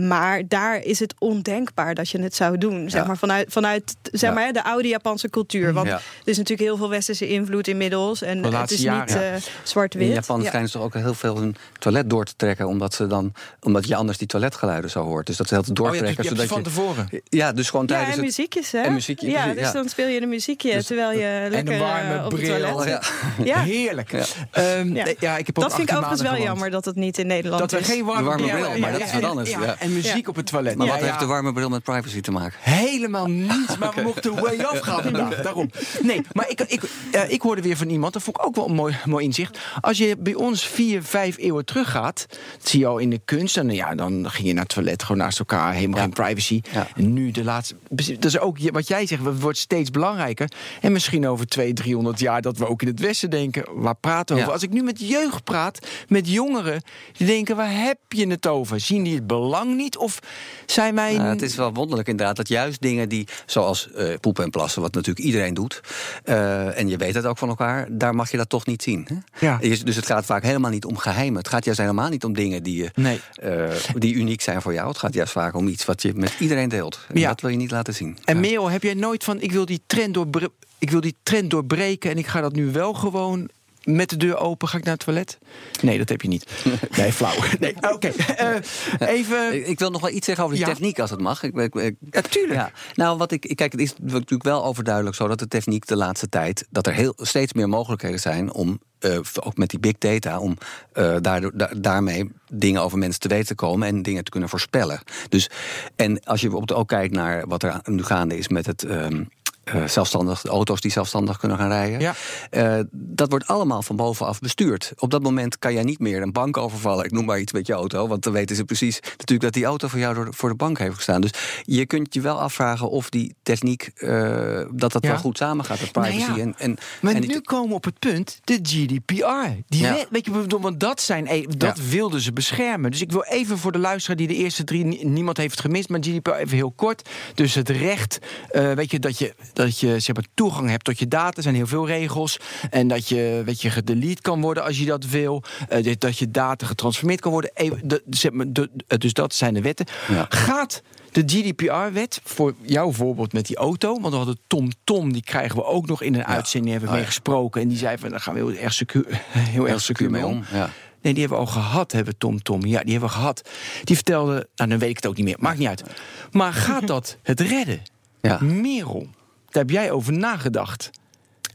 Maar 0.06 0.42
daar 0.48 0.82
is 0.82 0.98
het 0.98 1.14
ondenkbaar 1.18 1.94
dat 1.94 2.10
je 2.10 2.20
het 2.22 2.34
zou 2.34 2.58
doen. 2.58 2.90
Zeg 2.90 3.00
Ja. 3.00 3.06
maar 3.06 3.16
vanuit, 3.16 3.52
vanuit 3.52 3.96
zeg 4.02 4.28
Ja. 4.30 4.34
maar, 4.34 4.52
de 4.52 4.64
oude 4.64 4.88
Japanse 4.88 5.30
cultuur. 5.30 5.72
Want 5.72 5.86
Ja. 5.86 5.94
er 5.94 6.02
is 6.24 6.36
natuurlijk 6.36 6.68
heel 6.68 6.76
veel 6.76 6.88
westerse 6.88 7.28
invloed 7.28 7.68
inmiddels. 7.68 8.22
En 8.22 8.44
het 8.44 8.70
is 8.70 8.80
jaren, 8.80 9.06
niet 9.06 9.16
eh, 9.44 9.50
zwart-wit. 9.62 10.08
In 10.08 10.14
Japan 10.14 10.40
Ja. 10.42 10.46
schijnen 10.46 10.68
ze 10.70 10.76
toch 10.76 10.86
ook 10.86 10.94
heel 10.94 11.14
veel 11.14 11.36
hun 11.38 11.56
toilet 11.78 12.10
door 12.10 12.24
te 12.24 12.32
trekken, 12.36 12.66
omdat, 12.66 12.94
ze 12.94 13.06
dan, 13.06 13.32
omdat 13.60 13.86
je 13.88 13.94
anders 13.96 14.18
die 14.18 14.26
toiletgeluiden 14.26 14.90
zo 14.90 15.02
hoort. 15.02 15.26
Dus 15.26 15.36
dat 15.36 15.48
ze 15.48 15.54
heel 15.54 15.62
te 15.62 15.70
Oh, 15.70 15.76
dus 15.76 15.84
doortrekken. 15.84 16.22
je 16.22 16.28
hebt 16.28 16.40
het 16.40 16.48
van 16.50 16.58
zodat 16.64 16.72
tevoren. 16.74 17.08
je, 17.10 17.22
ja, 17.38 17.52
dus 17.52 17.70
gewoon 17.70 17.86
Ja, 17.86 17.92
tijdens 17.94 18.10
en 18.16 18.16
het. 18.24 18.26
muziekjes, 18.36 18.72
hè? 18.72 18.78
en 18.80 18.92
muziekje, 18.92 19.30
ja, 19.30 19.46
dus 19.52 19.60
ja. 19.62 19.72
dan 19.72 19.88
speel 19.88 20.06
je 20.08 20.20
de 20.20 20.26
muziekje 20.26 20.72
Dus- 20.72 20.86
terwijl 20.86 21.18
je 21.18 21.46
lekker 21.50 21.74
een 21.74 21.80
warme 21.80 22.14
eh, 22.18 22.24
op 22.24 22.30
het 22.32 22.40
bril. 22.40 22.58
toilet 22.60 22.88
Ja. 22.88 23.02
zit. 23.02 23.46
Ja. 23.46 23.60
Heerlijk. 23.62 24.10
Ja. 24.12 24.24
Ehm, 24.50 24.94
Ja. 24.94 25.04
ik 25.36 25.46
heb 25.46 25.58
ook 25.58 25.64
Dat 25.64 25.74
vind 25.74 25.88
ik 25.90 25.94
18 25.94 25.96
overigens 25.96 26.20
wel 26.30 26.40
jammer 26.46 26.70
dat 26.70 26.84
het 26.84 26.96
niet 26.96 27.18
in 27.18 27.26
Nederland 27.26 27.60
Dat 27.60 27.70
we 27.70 27.78
is. 27.78 27.86
geen 27.86 28.04
warme, 28.04 28.22
warme 28.28 28.42
bril 28.46 28.78
maar 28.78 28.92
dat 28.92 29.00
is 29.00 29.12
wat 29.12 29.22
en- 29.22 29.28
anders. 29.28 29.50
En 29.88 29.94
muziek 29.94 30.22
Ja. 30.24 30.28
op 30.28 30.36
het 30.36 30.46
toilet. 30.46 30.76
Maar 30.76 30.86
Ja, 30.86 30.92
wat 30.92 31.00
ja. 31.00 31.06
heeft 31.06 31.18
de 31.18 31.26
warme 31.26 31.52
bril 31.52 31.68
met 31.68 31.82
privacy 31.82 32.20
te 32.20 32.30
maken? 32.30 32.58
Helemaal 32.60 33.26
niets, 33.26 33.78
maar 33.78 33.92
we 33.94 34.02
mochten 34.02 34.34
way 34.40 34.58
off 34.58 34.80
gaan 34.88 35.02
vandaag. 35.02 35.42
Daarom. 35.42 35.70
Nee, 36.02 36.20
maar 36.32 36.48
ik, 36.50 36.60
ik, 36.60 36.82
eh, 37.12 37.30
ik 37.30 37.42
hoorde 37.42 37.62
weer 37.62 37.76
van 37.76 37.88
iemand, 37.88 38.12
dat 38.12 38.22
vond 38.22 38.36
ik 38.38 38.46
ook 38.46 38.54
wel 38.54 38.68
een 38.68 38.74
mooi, 38.74 38.96
mooi 39.04 39.24
inzicht. 39.24 39.58
Als 39.80 39.98
je 39.98 40.16
bij 40.18 40.34
ons 40.34 40.64
vier, 40.66 41.02
vijf 41.02 41.38
eeuwen 41.38 41.64
teruggaat, 41.64 42.26
dat 42.58 42.68
zie 42.68 42.80
je 42.80 42.86
al 42.86 42.98
in 42.98 43.10
de 43.10 43.20
kunst. 43.24 43.56
En 43.56 43.70
ja, 43.70 43.94
dan 43.94 44.30
ging 44.30 44.46
je 44.46 44.52
naar 44.52 44.62
het 44.62 44.72
toilet 44.74 45.02
gewoon 45.02 45.16
naast 45.22 45.38
elkaar, 45.38 45.72
helemaal 45.72 45.96
Ja. 45.96 46.02
geen 46.02 46.12
privacy. 46.12 46.60
Ja. 46.72 46.86
En 46.96 47.12
nu 47.12 47.30
de 47.30 47.44
laatste. 47.44 47.76
Dat 47.90 48.24
is 48.24 48.38
ook 48.38 48.58
wat 48.70 48.88
jij 48.88 49.06
zegt, 49.06 49.24
het 49.24 49.40
wordt 49.40 49.58
steeds 49.58 49.90
belangrijker. 49.90 50.50
En 50.80 50.92
misschien 50.92 51.26
over 51.26 51.46
200, 51.46 51.86
300 51.86 52.18
jaar 52.20 52.42
dat 52.42 52.58
we 52.58 52.66
ook 52.68 52.82
in 52.82 52.88
het 52.88 53.00
Westen 53.00 53.30
denken, 53.30 53.64
waar 53.74 53.96
praten 53.96 54.34
we 54.36 54.40
over? 54.40 54.52
Als 54.52 54.62
ik 54.62 54.70
nu 54.70 54.82
met 54.82 55.08
jeugd 55.08 55.44
praat, 55.44 55.86
met 56.08 56.28
jongeren, 56.30 56.82
die 57.16 57.26
denken, 57.26 57.56
waar 57.56 57.72
heb 57.82 57.98
je 58.08 58.26
het 58.26 58.46
over? 58.46 58.80
Zien 58.80 59.02
die 59.02 59.14
het 59.14 59.26
belang 59.26 59.74
niet? 59.78 59.96
Of 59.96 60.18
zijn 60.66 60.94
wij. 60.94 61.16
Nou, 61.16 61.28
het 61.28 61.42
is 61.42 61.54
wel 61.54 61.72
wonderlijk 61.72 62.08
inderdaad 62.08 62.36
dat 62.36 62.48
juist 62.48 62.80
dingen 62.80 63.08
die, 63.08 63.26
zoals 63.46 63.90
eh, 63.92 64.14
poepen 64.20 64.44
en 64.44 64.50
plassen, 64.50 64.82
wat 64.82 64.94
natuurlijk 64.94 65.26
iedereen 65.26 65.54
doet, 65.54 65.80
eh, 66.24 66.78
en 66.78 66.88
je 66.88 66.96
weet 66.96 67.14
het 67.14 67.24
ook 67.26 67.38
van 67.38 67.48
elkaar, 67.48 67.86
daar 67.90 68.14
mag 68.14 68.30
je 68.30 68.36
dat 68.36 68.48
toch 68.48 68.66
niet 68.66 68.82
zien. 68.82 69.06
Hè? 69.08 69.46
Ja. 69.46 69.58
Dus 69.84 69.96
het 69.96 70.06
gaat 70.06 70.24
vaak 70.24 70.42
helemaal 70.42 70.70
niet 70.70 70.84
om 70.84 70.96
geheimen. 70.96 71.38
Het 71.38 71.48
gaat 71.48 71.64
juist 71.64 71.80
helemaal 71.80 72.08
niet 72.08 72.24
om 72.24 72.32
dingen 72.34 72.62
die, 72.62 72.76
je, 72.82 72.90
Nee. 72.94 73.20
eh, 73.34 73.70
die 73.94 74.14
uniek 74.14 74.40
zijn 74.40 74.62
voor 74.62 74.72
jou. 74.72 74.88
Het 74.88 74.98
gaat 74.98 75.14
juist 75.14 75.32
vaak 75.32 75.54
om 75.54 75.68
iets 75.68 75.84
wat 75.84 76.02
je 76.02 76.12
met 76.14 76.32
iedereen 76.38 76.68
deelt. 76.68 76.98
En 77.12 77.20
Ja. 77.20 77.28
dat 77.28 77.40
wil 77.40 77.50
je 77.50 77.56
niet 77.56 77.70
laten 77.70 77.94
zien. 77.94 78.18
En 78.24 78.34
Ja. 78.34 78.40
Merel, 78.40 78.70
heb 78.70 78.82
jij 78.82 78.94
nooit 78.94 79.24
van 79.24 79.40
ik 79.40 79.52
wil 79.52 79.64
die 79.66 79.82
trend 79.86 80.14
doorbre- 80.14 80.48
ik 80.78 80.90
wil 80.90 81.00
die 81.00 81.16
trend 81.22 81.50
doorbreken 81.50 82.10
en 82.10 82.18
ik 82.18 82.26
ga 82.26 82.40
dat 82.40 82.52
nu 82.52 82.70
wel 82.72 82.92
gewoon 82.94 83.48
met 83.96 84.08
de 84.10 84.16
deur 84.16 84.36
open, 84.36 84.68
ga 84.68 84.78
ik 84.78 84.84
naar 84.84 84.94
het 84.94 85.04
toilet? 85.04 85.38
Nee, 85.82 85.98
dat 85.98 86.08
heb 86.08 86.22
je 86.22 86.28
niet. 86.28 86.46
Nee, 86.96 87.12
flauw. 87.12 87.34
Nee, 87.60 87.74
oké. 87.90 88.08
Eh, 88.36 89.08
even. 89.08 89.54
Ik, 89.54 89.66
ik 89.66 89.78
wil 89.78 89.90
nog 89.90 90.00
wel 90.00 90.10
iets 90.10 90.26
zeggen 90.26 90.44
over 90.44 90.56
die 90.56 90.66
Ja. 90.66 90.72
techniek, 90.72 90.98
als 90.98 91.10
het 91.10 91.20
mag. 91.20 91.42
Ik, 91.42 91.54
ik, 91.56 91.74
ik- 91.74 91.96
Ja, 92.10 92.20
tuurlijk. 92.20 92.54
Ja. 92.60 92.70
Nou, 92.94 93.18
wat 93.18 93.32
ik. 93.32 93.52
Kijk, 93.54 93.72
het 93.72 93.80
is 93.80 93.92
natuurlijk 94.02 94.42
wel 94.42 94.64
overduidelijk 94.64 95.16
zo 95.16 95.28
dat 95.28 95.38
de 95.38 95.48
techniek 95.48 95.86
de 95.86 95.96
laatste 95.96 96.28
tijd. 96.28 96.66
dat 96.70 96.86
er 96.86 96.92
heel, 96.92 97.14
steeds 97.16 97.52
meer 97.52 97.68
mogelijkheden 97.68 98.20
zijn 98.20 98.52
om. 98.52 98.80
eh, 98.98 99.18
ook 99.44 99.56
met 99.56 99.70
die 99.70 99.78
big 99.78 99.98
data, 99.98 100.38
om 100.38 100.56
eh, 100.92 101.16
daardoor, 101.20 101.50
da- 101.54 101.70
daarmee 101.76 102.30
dingen 102.52 102.82
over 102.82 102.98
mensen 102.98 103.20
te 103.20 103.28
weten 103.28 103.46
te 103.46 103.54
komen 103.54 103.88
en 103.88 104.02
dingen 104.02 104.24
te 104.24 104.30
kunnen 104.30 104.48
voorspellen. 104.48 105.00
Dus, 105.28 105.50
en 105.96 106.24
als 106.24 106.40
je 106.40 106.48
bijvoorbeeld 106.48 106.78
ook 106.80 106.88
kijkt 106.88 107.14
naar 107.14 107.46
wat 107.46 107.62
er 107.62 107.80
nu 107.84 108.02
gaande 108.02 108.38
is 108.38 108.48
met 108.48 108.66
het. 108.66 108.82
ehm, 108.84 109.24
eh, 109.72 109.84
zelfstandig, 109.88 110.44
auto's 110.44 110.80
die 110.80 110.90
zelfstandig 110.90 111.38
kunnen 111.38 111.58
gaan 111.58 111.68
rijden. 111.68 112.00
Ja. 112.00 112.14
Eh, 112.50 112.78
dat 112.92 113.30
wordt 113.30 113.46
allemaal 113.46 113.82
van 113.82 113.96
bovenaf 113.96 114.38
bestuurd. 114.40 114.92
Op 114.96 115.10
dat 115.10 115.22
moment 115.22 115.58
kan 115.58 115.72
jij 115.72 115.82
niet 115.82 115.98
meer 115.98 116.22
een 116.22 116.32
bank 116.32 116.56
overvallen. 116.56 117.04
Ik 117.04 117.10
noem 117.12 117.24
maar 117.24 117.40
iets 117.40 117.52
met 117.52 117.66
je 117.66 117.72
auto. 117.72 118.08
Want 118.08 118.22
dan 118.22 118.32
weten 118.32 118.56
ze 118.56 118.64
precies 118.64 119.00
natuurlijk 119.02 119.40
dat 119.40 119.52
die 119.52 119.64
auto 119.64 119.88
voor 119.88 119.98
jou 119.98 120.14
door, 120.14 120.28
voor 120.30 120.48
de 120.48 120.54
bank 120.54 120.78
heeft 120.78 120.94
gestaan. 120.94 121.20
Dus 121.20 121.30
je 121.62 121.86
kunt 121.86 122.14
je 122.14 122.20
wel 122.20 122.40
afvragen 122.40 122.90
of 122.90 123.10
die 123.10 123.34
techniek. 123.42 123.90
eh, 123.94 124.60
dat 124.70 124.92
dat 124.92 125.02
Ja. 125.04 125.10
wel 125.10 125.18
goed 125.18 125.36
samengaat 125.36 125.80
met 125.80 125.92
privacy. 125.92 126.16
Nou 126.26 126.36
ja, 126.38 126.42
en, 126.44 126.54
en, 126.58 126.76
Maar 127.00 127.14
en 127.14 127.20
die- 127.20 127.30
nu 127.30 127.40
komen 127.40 127.68
we 127.68 127.74
op 127.74 127.84
het 127.84 127.98
punt, 127.98 128.38
de 128.44 128.58
GDPR. 128.62 129.62
Die 129.66 129.80
Ja. 129.82 129.92
wet, 129.94 130.06
weet 130.10 130.24
je, 130.24 130.46
want 130.60 130.80
dat, 130.80 131.00
zijn, 131.00 131.26
eh, 131.26 131.46
dat 131.56 131.76
Ja. 131.76 131.82
wilden 131.90 132.20
ze 132.20 132.32
beschermen. 132.32 132.90
Dus 132.90 133.00
ik 133.00 133.12
wil 133.12 133.24
even 133.24 133.58
voor 133.58 133.72
de 133.72 133.78
luisteraar 133.78 134.16
die 134.16 134.26
de 134.26 134.34
eerste 134.34 134.64
drie, 134.64 134.84
nie- 134.84 135.06
niemand 135.06 135.36
heeft 135.36 135.50
het 135.50 135.60
gemist, 135.60 135.88
maar 135.88 136.00
GDPR 136.02 136.30
even 136.30 136.56
heel 136.56 136.72
kort. 136.76 137.08
Dus 137.34 137.54
het 137.54 137.68
recht, 137.68 138.18
eh, 138.50 138.72
weet 138.72 138.90
je, 138.90 138.98
dat 138.98 139.18
je, 139.18 139.34
dat 139.66 139.78
je 139.80 140.00
zeg 140.00 140.14
maar, 140.14 140.24
toegang 140.34 140.68
hebt 140.70 140.84
tot 140.84 140.98
je 140.98 141.08
data. 141.08 141.36
Er 141.36 141.42
zijn 141.42 141.54
heel 141.54 141.66
veel 141.66 141.86
regels. 141.86 142.38
En 142.70 142.88
dat 142.88 143.08
je, 143.08 143.42
weet 143.44 143.62
je, 143.62 143.70
gedelete 143.70 144.22
kan 144.22 144.40
worden 144.40 144.64
als 144.64 144.78
je 144.78 144.84
dat 144.84 145.04
wil. 145.06 145.42
Eh, 145.68 145.94
dat- 145.98 146.18
je 146.18 146.30
data 146.30 146.66
getransformeerd 146.66 147.20
kan 147.20 147.32
worden. 147.32 147.50
Even, 147.54 147.80
de, 147.88 148.02
zeg 148.10 148.32
maar, 148.32 148.46
de- 148.52 148.70
dus 148.98 149.12
dat 149.12 149.34
zijn 149.34 149.54
de 149.54 149.60
wetten. 149.62 149.86
Ja. 150.08 150.26
Gaat 150.28 150.82
de 151.12 151.22
GDPR-wet, 151.26 152.20
voor 152.24 152.54
jouw 152.62 152.92
voorbeeld 152.92 153.32
met 153.32 153.46
die 153.46 153.56
auto, 153.56 154.00
want 154.00 154.08
we 154.10 154.16
hadden 154.16 154.38
Tom 154.46 154.70
Tom, 154.84 155.12
die 155.12 155.22
krijgen 155.22 155.56
we 155.56 155.64
ook 155.64 155.86
nog 155.86 156.02
in 156.02 156.14
een 156.14 156.24
uitzending, 156.26 156.72
hebben 156.72 156.88
we 156.90 156.94
Oh, 156.94 157.00
mee 157.00 157.10
gesproken. 157.10 157.60
En 157.62 157.68
die 157.68 157.78
zei 157.78 157.98
van, 157.98 158.10
daar 158.10 158.20
gaan 158.20 158.34
we 158.34 158.40
heel 158.40 158.52
erg 158.52 158.72
secuur, 158.72 159.06
heel 159.32 159.68
erg 159.68 159.80
secuur 159.80 160.10
mee 160.10 160.26
om. 160.26 160.44
Ja. 160.52 160.70
Nee, 161.02 161.12
die 161.12 161.22
hebben 161.22 161.40
we 161.40 161.46
al 161.46 161.52
gehad, 161.52 161.92
hebben 161.92 162.12
we 162.12 162.18
Tom 162.18 162.42
Tom. 162.42 162.66
Ja, 162.66 162.80
die 162.82 162.90
hebben 162.90 163.08
we 163.08 163.14
gehad. 163.14 163.48
Die 163.84 163.94
vertelde, 163.96 164.48
nou 164.56 164.70
dan 164.70 164.78
weet 164.78 164.90
ik 164.90 164.96
het 164.96 165.06
ook 165.06 165.16
niet 165.16 165.24
meer, 165.24 165.36
maakt 165.38 165.58
niet 165.58 165.68
uit. 165.68 165.82
Maar 166.30 166.52
gaat 166.52 166.86
dat 166.86 167.16
het 167.22 167.40
redden? 167.40 167.82
Ja. 168.20 168.38
Merel, 168.42 169.06
daar 169.50 169.62
heb 169.62 169.70
jij 169.70 169.90
over 169.90 170.12
nagedacht. 170.12 170.90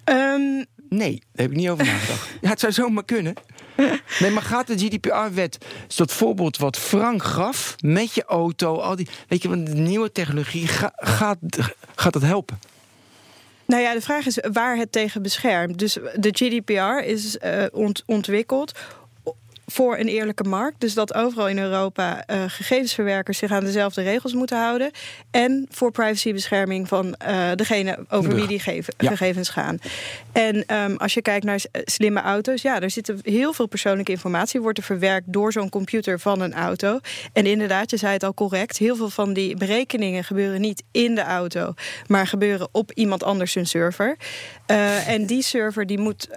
Ehm, 0.03 0.63
Nee, 0.89 1.11
daar 1.11 1.45
heb 1.45 1.51
ik 1.51 1.57
niet 1.57 1.69
over 1.69 1.85
nagedacht. 1.85 2.27
Ja, 2.41 2.49
het 2.49 2.59
zou 2.59 2.71
zomaar 2.73 3.05
kunnen. 3.05 3.33
Nee, 4.19 4.31
maar 4.31 4.43
gaat 4.43 4.67
de 4.67 4.77
GDPR-wet, 4.77 5.57
is 5.87 5.95
dat 5.95 6.11
voorbeeld 6.11 6.57
wat 6.57 6.77
Frank 6.77 7.23
gaf, 7.23 7.75
met 7.79 8.13
je 8.15 8.23
auto, 8.23 8.77
al 8.79 8.95
die, 8.95 9.07
weet 9.27 9.41
je, 9.41 9.49
want 9.49 9.65
de 9.67 9.73
nieuwe 9.73 10.11
technologie, 10.11 10.67
ga- 10.67 10.93
gaat, 10.95 11.37
gaat 11.95 12.13
dat 12.13 12.21
helpen? 12.21 12.59
Nou 13.65 13.81
ja, 13.81 13.93
de 13.93 14.01
vraag 14.01 14.25
is 14.25 14.39
waar 14.51 14.77
het 14.77 14.91
tegen 14.91 15.21
beschermt. 15.21 15.79
Dus 15.79 15.93
de 16.15 16.29
GDPR 16.31 17.03
is 17.07 17.37
eh, 17.37 17.63
ont- 17.71 18.03
ontwikkeld 18.05 18.71
voor 19.65 19.97
een 19.97 20.07
eerlijke 20.07 20.43
markt. 20.43 20.79
Dus 20.79 20.93
dat 20.93 21.13
overal 21.13 21.47
in 21.47 21.59
Europa 21.59 22.23
uh, 22.27 22.43
gegevensverwerkers 22.47 23.37
zich 23.37 23.51
aan 23.51 23.63
dezelfde 23.63 24.01
regels 24.01 24.33
moeten 24.33 24.57
houden. 24.57 24.91
En 25.31 25.67
voor 25.69 25.91
privacybescherming 25.91 26.87
van 26.87 27.15
uh, 27.27 27.51
degene 27.55 28.05
over 28.09 28.35
wie 28.35 28.47
die 28.47 28.61
gegevens 28.97 29.49
gaan. 29.49 29.79
En 30.31 30.75
um, 30.75 30.97
als 30.97 31.13
je 31.13 31.21
kijkt 31.21 31.45
naar 31.45 31.61
slimme 31.71 32.21
auto's, 32.21 32.61
ja, 32.61 32.81
er 32.81 32.89
zit 32.89 33.13
heel 33.21 33.53
veel 33.53 33.67
persoonlijke 33.67 34.11
informatie, 34.11 34.61
wordt 34.61 34.77
er 34.77 34.83
verwerkt 34.83 35.33
door 35.33 35.51
zo'n 35.51 35.69
computer 35.69 36.19
van 36.19 36.41
een 36.41 36.53
auto. 36.53 36.99
En 37.33 37.45
inderdaad, 37.45 37.89
je 37.89 37.97
zei 37.97 38.13
het 38.13 38.23
al 38.23 38.33
correct, 38.33 38.77
heel 38.77 38.95
veel 38.95 39.09
van 39.09 39.33
die 39.33 39.57
berekeningen 39.57 40.23
gebeuren 40.23 40.61
niet 40.61 40.83
in 40.91 41.15
de 41.15 41.23
auto, 41.23 41.73
maar 42.07 42.27
gebeuren 42.27 42.67
op 42.71 42.91
iemand 42.91 43.23
anders 43.23 43.53
hun 43.53 43.67
server. 43.67 44.17
Uh, 44.67 45.07
en 45.07 45.25
die 45.25 45.41
server 45.41 45.85
die 45.85 45.99
moet, 45.99 46.29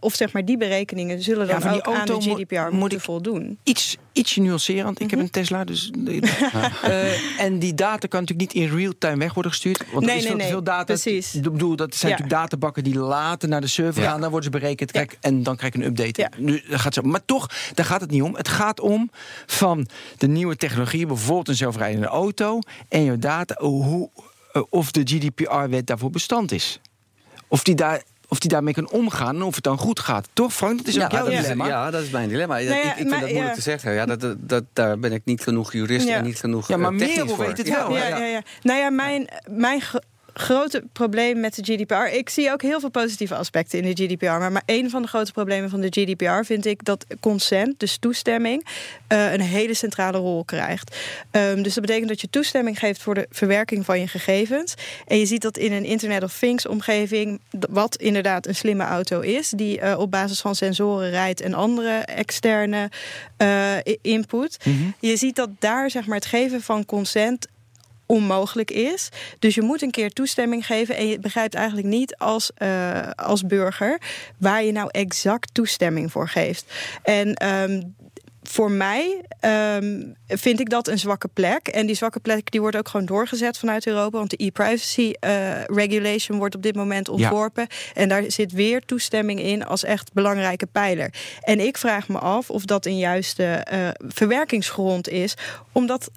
of 0.00 0.14
zeg 0.14 0.32
maar 0.32 0.44
die 0.44 0.56
berekeningen 0.56 1.22
zullen 1.22 1.46
dan 1.46 1.60
ja, 1.60 1.72
ook 1.72 1.86
aan 1.86 2.06
de 2.06 2.20
GDPR 2.20 2.67
moet 2.72 2.92
ik 2.92 3.00
voldoen. 3.00 3.58
Iets, 3.62 3.96
ietsje 4.12 4.40
nuancerend. 4.40 5.00
Ik 5.00 5.10
heb 5.10 5.18
mhm. 5.18 5.20
een 5.20 5.30
Tesla, 5.30 5.64
dus. 5.64 5.90
uh, 6.04 7.40
en 7.40 7.58
die 7.58 7.74
data 7.74 8.08
kan 8.08 8.20
natuurlijk 8.20 8.54
niet 8.54 8.62
in 8.62 8.76
real 8.76 8.92
time 8.98 9.16
weg 9.16 9.34
worden 9.34 9.52
gestuurd. 9.52 9.78
Want 9.92 10.06
nee, 10.06 10.10
er 10.10 10.16
is 10.16 10.22
nee, 10.22 10.30
veel, 10.30 10.36
nee, 10.36 10.48
veel 10.48 10.62
data. 10.62 10.84
Precies. 10.84 11.34
Ik 11.34 11.42
bedoel, 11.42 11.76
dat 11.76 11.94
zijn 11.94 12.12
natuurlijk 12.12 12.40
databakken 12.40 12.84
die 12.84 12.98
later 12.98 13.48
naar 13.48 13.60
de 13.60 13.66
server 13.66 14.02
gaan. 14.02 14.20
Dan 14.20 14.30
worden 14.30 14.52
ze 14.52 14.58
berekend. 14.58 14.90
Kijk, 14.90 15.16
En 15.20 15.42
dan 15.42 15.56
krijg 15.56 15.74
ik 15.74 15.80
een 15.80 15.86
update. 15.86 16.30
Nu, 16.36 16.62
dat 16.68 16.80
gaat 16.80 16.94
zo. 16.94 17.02
Maar 17.02 17.24
toch, 17.24 17.50
daar 17.74 17.86
gaat 17.86 18.00
het 18.00 18.10
niet 18.10 18.22
om. 18.22 18.34
Het 18.34 18.48
gaat 18.48 18.80
om 18.80 19.10
van 19.46 19.88
de 20.18 20.28
nieuwe 20.28 20.56
technologie, 20.56 21.06
bijvoorbeeld 21.06 21.48
een 21.48 21.54
zelfrijdende 21.54 22.06
auto. 22.06 22.58
En 22.88 23.02
je 23.02 23.18
data, 23.18 23.54
hoe, 23.64 24.10
eh, 24.52 24.62
of 24.68 24.90
de 24.90 25.00
GDPR-wet 25.04 25.86
daarvoor 25.86 26.10
bestand 26.10 26.52
is. 26.52 26.80
Of 27.48 27.62
die 27.62 27.74
daar 27.74 28.02
of 28.28 28.38
die 28.38 28.50
daarmee 28.50 28.74
kan 28.74 28.90
omgaan 28.90 29.34
en 29.34 29.42
of 29.42 29.54
het 29.54 29.64
dan 29.64 29.78
goed 29.78 30.00
gaat. 30.00 30.28
Toch, 30.32 30.52
Frank? 30.52 30.78
Dat 30.78 30.86
is 30.86 30.94
ook 31.02 31.10
ja, 31.10 31.18
jouw 31.18 31.40
dilemma. 31.40 31.66
ja, 31.66 31.90
dat 31.90 32.02
is 32.02 32.10
mijn 32.10 32.28
dilemma. 32.28 32.58
ik, 32.58 32.68
ik, 32.68 32.92
vind 32.96 33.10
dat 33.10 33.20
moeilijk 33.20 33.54
te 33.54 33.60
zeggen. 33.60 33.92
Ja, 33.92 34.06
dat, 34.06 34.36
dat, 34.38 34.64
daar 34.72 34.98
ben 34.98 35.12
ik 35.12 35.22
niet 35.24 35.42
genoeg 35.42 35.72
jurist 35.72 36.08
en 36.08 36.24
niet 36.24 36.38
genoeg 36.38 36.68
Ja, 36.68 36.76
maar 36.76 36.92
uh, 36.92 36.98
Merel 36.98 37.36
weet 37.36 37.58
het 37.58 37.68
wel. 37.68 37.96
Ja, 37.96 38.06
ja, 38.06 38.24
ja. 38.24 38.42
Nou 38.62 38.78
ja, 38.78 38.90
mijn, 38.90 39.28
mijn 39.50 39.82
grote 40.38 40.82
probleem 40.92 41.40
met 41.40 41.54
de 41.54 41.62
GDPR. 41.62 42.14
Ik 42.16 42.28
zie 42.28 42.52
ook 42.52 42.62
heel 42.62 42.80
veel 42.80 42.88
positieve 42.88 43.34
aspecten 43.34 43.82
in 43.82 43.94
de 43.94 44.04
GDPR. 44.04 44.24
Maar, 44.24 44.52
maar 44.52 44.62
een 44.66 44.90
van 44.90 45.02
de 45.02 45.08
grote 45.08 45.32
problemen 45.32 45.70
van 45.70 45.80
de 45.80 45.88
GDPR 45.90 46.44
vind 46.44 46.66
ik 46.66 46.84
dat 46.84 47.06
consent, 47.20 47.80
dus 47.80 47.96
toestemming, 47.96 48.66
uh, 49.12 49.32
een 49.32 49.40
hele 49.40 49.74
centrale 49.74 50.18
rol 50.18 50.44
krijgt. 50.44 50.96
Um, 51.30 51.62
dus 51.62 51.74
dat 51.74 51.84
betekent 51.84 52.08
dat 52.08 52.20
je 52.20 52.30
toestemming 52.30 52.78
geeft 52.78 53.02
voor 53.02 53.14
de 53.14 53.26
verwerking 53.30 53.84
van 53.84 54.00
je 54.00 54.08
gegevens. 54.08 54.74
En 55.06 55.18
je 55.18 55.26
ziet 55.26 55.42
dat 55.42 55.56
in 55.56 55.72
een 55.72 55.84
Internet 55.84 56.22
of 56.22 56.38
Things 56.38 56.66
omgeving, 56.66 57.40
wat 57.70 57.96
inderdaad 57.96 58.46
een 58.46 58.54
slimme 58.54 58.84
auto 58.84 59.20
is, 59.20 59.50
die 59.50 59.80
uh, 59.80 59.98
op 59.98 60.10
basis 60.10 60.40
van 60.40 60.54
sensoren 60.54 61.10
rijdt 61.10 61.40
en 61.40 61.54
andere 61.54 61.98
externe 61.98 62.90
uh, 63.38 63.70
input. 64.02 64.58
Mm 64.64 64.78
-hmm. 64.78 64.94
Je 65.00 65.16
ziet 65.16 65.36
dat 65.36 65.50
daar 65.58 65.90
zeg 65.90 66.06
maar, 66.06 66.16
het 66.16 66.26
geven 66.26 66.62
van 66.62 66.84
consent 66.84 67.46
onmogelijk 68.08 68.70
is. 68.70 69.08
Dus 69.38 69.54
je 69.54 69.62
moet 69.62 69.82
een 69.82 69.90
keer 69.90 70.10
toestemming 70.10 70.66
geven. 70.66 70.96
En 70.96 71.06
je 71.06 71.18
begrijpt 71.18 71.54
eigenlijk 71.54 71.86
niet 71.86 72.16
als, 72.16 72.50
uh, 72.58 73.10
als 73.16 73.46
burger 73.46 74.00
waar 74.38 74.64
je 74.64 74.72
nou 74.72 74.88
exact 74.90 75.54
toestemming 75.54 76.12
voor 76.12 76.28
geeft. 76.28 76.64
En 77.02 77.46
um, 77.46 77.96
voor 78.42 78.70
mij 78.70 79.24
um, 79.76 80.14
vind 80.26 80.60
ik 80.60 80.70
dat 80.70 80.88
een 80.88 80.98
zwakke 80.98 81.28
plek. 81.28 81.68
En 81.68 81.86
die 81.86 81.96
zwakke 81.96 82.20
plek 82.20 82.50
die 82.50 82.60
wordt 82.60 82.76
ook 82.76 82.88
gewoon 82.88 83.06
doorgezet 83.06 83.58
vanuit 83.58 83.86
Europa. 83.86 84.18
Want 84.18 84.30
de 84.30 84.44
e-privacy 84.44 85.12
uh, 85.20 85.64
regulation 85.64 86.38
wordt 86.38 86.54
op 86.54 86.62
dit 86.62 86.74
moment 86.74 87.08
ontworpen. 87.08 87.66
Ja. 87.68 88.02
En 88.02 88.08
daar 88.08 88.24
zit 88.26 88.52
weer 88.52 88.84
toestemming 88.84 89.40
in 89.40 89.66
als 89.66 89.84
echt 89.84 90.12
belangrijke 90.12 90.66
pijler. 90.66 91.12
En 91.40 91.60
ik 91.60 91.78
vraag 91.78 92.08
me 92.08 92.18
af 92.18 92.50
of 92.50 92.64
dat 92.64 92.86
een 92.86 92.98
juiste 92.98 93.66
uh, 93.72 93.88
verwerkingsgrond 94.08 95.08
is. 95.08 95.34
Omdat 95.72 96.10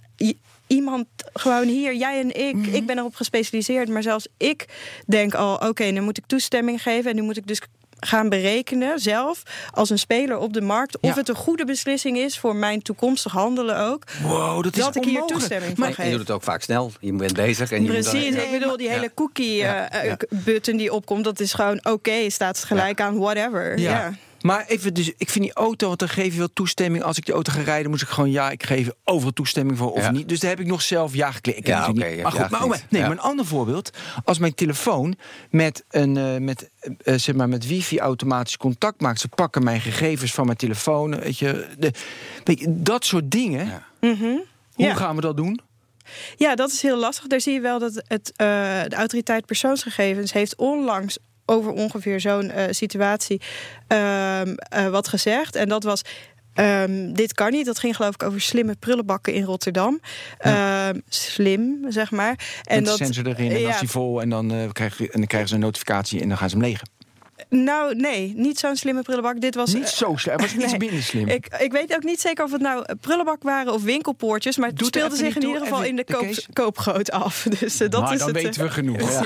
iemand 0.71 1.05
gewoon 1.33 1.67
hier, 1.67 1.95
jij 1.95 2.19
en 2.19 2.35
ik, 2.47 2.55
mm 2.55 2.63
-hmm. 2.63 2.73
ik 2.73 2.85
ben 2.85 2.97
erop 2.97 3.15
gespecialiseerd, 3.15 3.89
maar 3.89 4.03
zelfs 4.03 4.27
ik 4.37 4.65
denk 5.05 5.33
al, 5.33 5.53
oké, 5.53 5.65
okay, 5.65 5.89
nu 5.89 6.01
moet 6.01 6.17
ik 6.17 6.25
toestemming 6.27 6.81
geven 6.81 7.09
en 7.09 7.15
nu 7.15 7.21
moet 7.21 7.37
ik 7.37 7.47
dus 7.47 7.61
gaan 7.99 8.29
berekenen 8.29 8.99
zelf 8.99 9.43
als 9.71 9.89
een 9.89 9.99
speler 9.99 10.37
op 10.37 10.53
de 10.53 10.61
markt 10.61 10.99
of 10.99 11.15
het 11.15 11.29
een 11.29 11.35
goede 11.35 11.65
beslissing 11.65 12.17
is 12.17 12.39
voor 12.39 12.55
mijn 12.55 12.81
toekomstig 12.81 13.31
handelen 13.31 13.77
ook. 13.77 14.03
Wow, 14.21 14.63
dat 14.63 14.77
is 14.77 14.83
dat 14.83 14.95
ik 14.95 15.03
hier 15.03 15.25
toestemming 15.25 15.77
maar, 15.77 15.93
geef. 15.93 16.05
Je 16.05 16.11
doet 16.11 16.19
het 16.19 16.31
ook 16.31 16.43
vaak 16.43 16.61
snel. 16.61 16.91
Je 16.99 17.13
bent 17.13 17.33
bezig 17.33 17.71
en 17.71 17.83
je 17.83 17.89
Precies, 17.89 18.35
ik 18.35 18.51
bedoel 18.51 18.77
die 18.77 18.89
hele 18.89 19.11
cookie 19.13 19.61
uh, 19.61 19.83
uh, 20.05 20.13
button 20.29 20.77
die 20.77 20.93
opkomt, 20.93 21.23
dat 21.23 21.39
is 21.39 21.53
gewoon 21.53 21.77
oké, 21.77 21.89
okay, 21.89 22.29
staat 22.29 22.63
gelijk 22.63 23.01
aan 23.01 23.17
whatever. 23.17 23.79
ja. 23.79 24.13
Maar 24.41 24.65
even, 24.67 24.93
dus 24.93 25.11
ik 25.17 25.29
vind 25.29 25.45
die 25.45 25.53
auto, 25.53 25.87
want 25.87 25.99
dan 25.99 26.09
geef 26.09 26.33
je 26.33 26.39
wel 26.39 26.53
toestemming. 26.53 27.03
Als 27.03 27.17
ik 27.17 27.25
die 27.25 27.33
auto 27.33 27.51
ga 27.51 27.61
rijden, 27.61 27.91
moet 27.91 28.01
ik 28.01 28.07
gewoon 28.07 28.31
ja, 28.31 28.51
ik 28.51 28.63
geef 28.63 28.89
overal 29.03 29.33
toestemming 29.33 29.77
voor 29.77 29.91
of 29.91 30.11
niet. 30.11 30.29
Dus 30.29 30.39
daar 30.39 30.49
heb 30.49 30.59
ik 30.59 30.65
nog 30.65 30.81
zelf 30.81 31.13
ja 31.13 31.31
geklikt. 31.31 31.67
Ja, 31.67 31.87
oké. 31.89 31.99
Okay, 31.99 32.21
maar 32.21 32.31
goed, 32.31 32.49
maar, 32.49 32.63
oh, 32.63 32.73
nee, 32.89 33.01
maar 33.01 33.11
een 33.11 33.19
ander 33.19 33.45
voorbeeld. 33.45 33.89
Als 34.23 34.39
mijn 34.39 34.55
telefoon 34.55 35.15
met 35.49 35.83
een 35.89 36.15
uh, 36.15 36.37
met, 36.37 36.69
uh, 37.03 37.17
zeg 37.17 37.35
maar, 37.35 37.49
met 37.49 37.67
wifi 37.67 37.99
automatisch 37.99 38.57
contact 38.57 39.01
maakt, 39.01 39.19
ze 39.19 39.27
pakken 39.27 39.63
mijn 39.63 39.81
gegevens 39.81 40.33
van 40.33 40.45
mijn 40.45 40.57
telefoon, 40.57 41.19
weet 41.19 41.37
je, 41.37 41.67
de, 41.77 41.91
weet 42.43 42.59
je 42.59 42.81
dat 42.81 43.05
soort 43.05 43.31
dingen. 43.31 43.83
Mm 43.99 44.15
-hmm. 44.15 44.43
Hoe 44.73 44.95
gaan 44.95 45.15
we 45.15 45.21
dat 45.21 45.37
doen? 45.37 45.59
Ja, 46.37 46.55
dat 46.55 46.71
is 46.71 46.81
heel 46.81 46.97
lastig. 46.97 47.27
Daar 47.27 47.41
zie 47.41 47.53
je 47.53 47.59
wel 47.59 47.79
dat 47.79 48.03
het, 48.07 48.31
uh, 48.37 48.47
de 48.87 48.95
autoriteit 48.95 49.45
persoonsgegevens 49.45 50.33
heeft 50.33 50.55
onlangs 50.55 51.17
over 51.45 51.71
ongeveer 51.71 52.19
zo'n 52.19 52.45
uh, 52.45 52.63
situatie 52.69 53.41
uh, 53.87 54.41
uh, 54.45 54.87
wat 54.89 55.07
gezegd. 55.07 55.55
En 55.55 55.69
dat 55.69 55.83
was. 55.83 56.01
Um, 56.55 57.13
dit 57.13 57.33
kan 57.33 57.51
niet. 57.51 57.65
Dat 57.65 57.79
ging 57.79 57.95
geloof 57.95 58.13
ik 58.13 58.23
over 58.23 58.41
slimme 58.41 58.75
prullenbakken 58.79 59.33
in 59.33 59.43
Rotterdam. 59.43 59.99
Ja. 60.39 60.89
Uh, 60.89 60.99
slim, 61.09 61.85
zeg 61.89 62.11
maar. 62.11 62.61
En 62.63 62.75
Met 62.75 62.85
dat 62.85 62.97
sensor 62.97 63.27
erin 63.27 63.51
en 63.51 63.61
dan 63.61 63.71
is 63.71 63.79
die 63.79 63.89
vol 63.89 64.21
en 64.21 64.29
dan, 64.29 64.69
krijg 64.71 64.97
je, 64.97 65.03
en 65.03 65.19
dan 65.19 65.27
krijgen 65.27 65.49
ze 65.49 65.55
een 65.55 65.61
notificatie 65.61 66.21
en 66.21 66.27
dan 66.27 66.37
gaan 66.37 66.49
ze 66.49 66.55
hem 66.55 66.65
legen. 66.65 66.87
Nou, 67.49 67.95
nee, 67.95 68.33
niet 68.35 68.59
zo'n 68.59 68.75
slimme 68.75 69.01
prullenbak. 69.01 69.41
Dit 69.41 69.55
was 69.55 69.73
niet 69.73 69.87
zo 69.87 70.13
slim. 70.15 70.33
Het 70.33 70.41
was 70.41 70.53
iets 70.53 70.71
nee, 70.71 70.79
minder 70.79 71.03
slim. 71.03 71.27
Ik, 71.27 71.47
ik 71.59 71.71
weet 71.71 71.95
ook 71.95 72.03
niet 72.03 72.21
zeker 72.21 72.43
of 72.43 72.51
het 72.51 72.61
nou 72.61 72.85
prullenbak 73.01 73.43
waren 73.43 73.73
of 73.73 73.83
winkelpoortjes, 73.83 74.57
maar 74.57 74.69
het 74.69 74.77
Doet 74.77 74.87
speelde 74.87 75.15
zich 75.15 75.35
in 75.35 75.41
ieder 75.41 75.61
geval 75.61 75.83
in 75.83 75.95
de, 75.95 76.03
koop, 76.03 76.35
koopgoot 76.53 77.11
af. 77.11 77.45
Dus 77.59 77.81
uh, 77.81 77.89
dat 77.89 78.01
maar 78.01 78.13
is 78.13 78.19
dan 78.19 78.27
het, 78.27 78.43
weten 78.43 78.63
we 78.63 78.69
genoeg. 78.69 78.99
Ja. 79.11 79.25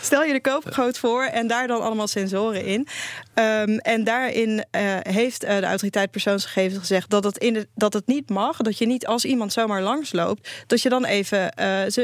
Stel 0.00 0.24
je 0.24 0.32
de 0.32 0.40
koopgoot 0.40 0.98
voor 0.98 1.22
en 1.22 1.46
daar 1.46 1.66
dan 1.66 1.80
allemaal 1.80 2.08
sensoren 2.08 2.64
in. 2.64 2.86
Um, 3.34 3.78
en 3.78 4.04
daarin 4.04 4.48
uh, 4.48 4.80
heeft 5.02 5.44
uh, 5.44 5.56
de 5.56 5.66
autoriteit 5.66 6.10
persoonsgegevens 6.10 6.78
gezegd 6.78 7.10
dat 7.10 7.24
het, 7.24 7.38
in 7.38 7.52
de, 7.52 7.68
dat 7.74 7.92
het 7.92 8.06
niet 8.06 8.30
mag. 8.30 8.56
Dat 8.56 8.78
je 8.78 8.86
niet 8.86 9.06
als 9.06 9.24
iemand 9.24 9.52
zomaar 9.52 9.82
langsloopt, 9.82 10.64
dat 10.66 10.82
je 10.82 10.88
dan 10.88 11.04
even 11.04 11.52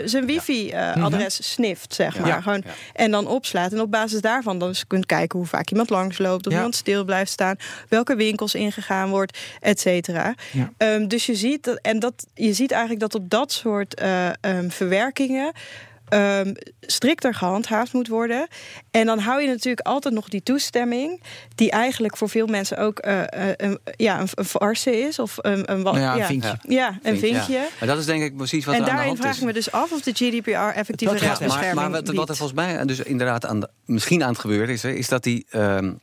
zijn 0.04 0.26
wifi-adres 0.26 1.36
ja. 1.36 1.44
snift, 1.44 1.94
zeg 1.94 2.18
maar. 2.18 2.28
Ja. 2.28 2.40
Gewoon, 2.40 2.64
en 2.92 3.10
dan 3.10 3.26
opslaat. 3.26 3.72
En 3.72 3.80
op 3.80 3.90
basis 3.90 4.20
daarvan 4.20 4.58
dan 4.60 4.68
dus 4.68 4.86
kunt 4.86 5.06
kijken 5.06 5.38
hoe 5.38 5.48
vaak 5.48 5.70
iemand 5.70 5.90
langsloopt, 5.90 6.46
of 6.46 6.52
ja. 6.52 6.58
iemand 6.58 6.74
stil 6.74 7.04
blijft 7.04 7.30
staan, 7.30 7.56
welke 7.88 8.16
winkels 8.16 8.54
ingegaan 8.54 9.10
wordt, 9.10 9.38
et 9.60 9.80
cetera. 9.80 10.34
Ja. 10.52 10.94
Um, 10.94 11.08
dus 11.08 11.26
je 11.26 11.34
ziet 11.34 11.64
dat, 11.64 11.78
en 11.82 11.98
dat 11.98 12.26
je 12.34 12.52
ziet 12.52 12.70
eigenlijk 12.70 13.00
dat 13.00 13.14
op 13.14 13.30
dat 13.30 13.52
soort 13.52 14.00
uh, 14.02 14.28
um, 14.40 14.70
verwerkingen. 14.70 15.52
Um, 16.14 16.54
strikter 16.80 17.34
gehandhaafd 17.34 17.92
moet 17.92 18.08
worden. 18.08 18.48
En 18.90 19.06
dan 19.06 19.18
hou 19.18 19.42
je 19.42 19.48
natuurlijk 19.48 19.86
altijd 19.86 20.14
nog 20.14 20.28
die 20.28 20.42
toestemming, 20.42 21.22
die 21.54 21.70
eigenlijk 21.70 22.16
voor 22.16 22.28
veel 22.28 22.46
mensen 22.46 22.78
ook 22.78 23.06
uh, 23.06 23.18
uh, 23.18 23.24
een, 23.56 23.78
ja, 23.96 24.20
een, 24.20 24.28
een 24.34 25.06
is. 25.06 25.18
Of 25.18 25.36
een, 25.40 25.72
een, 25.72 25.82
nou 25.82 25.98
ja, 25.98 26.16
een 26.16 26.24
vinkje. 26.24 26.58
Ja, 26.62 26.98
een 27.02 27.18
vinkje. 27.18 27.52
Ja. 27.52 27.66
Maar 27.78 27.88
dat 27.88 27.98
is 27.98 28.04
denk 28.04 28.22
ik 28.22 28.36
precies 28.36 28.64
wat 28.64 28.74
en 28.74 28.80
er 28.80 28.88
aan 28.88 28.96
de 28.96 29.02
hand 29.02 29.12
is. 29.12 29.18
En 29.18 29.22
daarin 29.22 29.34
vraag 29.34 29.36
ik 29.36 29.46
me 29.46 29.52
dus 29.52 29.72
af 29.72 29.92
of 29.92 30.00
de 30.00 30.12
GDPR 30.12 30.78
effectieve 30.78 31.16
rechtsbescherming 31.16 31.74
Maar, 31.74 31.90
maar 31.90 32.02
wat, 32.04 32.14
wat, 32.14 32.28
er 32.28 32.36
volgens 32.36 32.58
mij 32.58 32.84
dus 32.84 33.00
inderdaad 33.00 33.46
aan 33.46 33.60
de, 33.60 33.68
misschien 33.84 34.22
aan 34.22 34.30
het 34.30 34.38
gebeuren 34.38 34.68
is, 34.68 34.84
is 34.84 35.08
dat 35.08 35.22
die. 35.22 35.46
Um, 35.52 36.00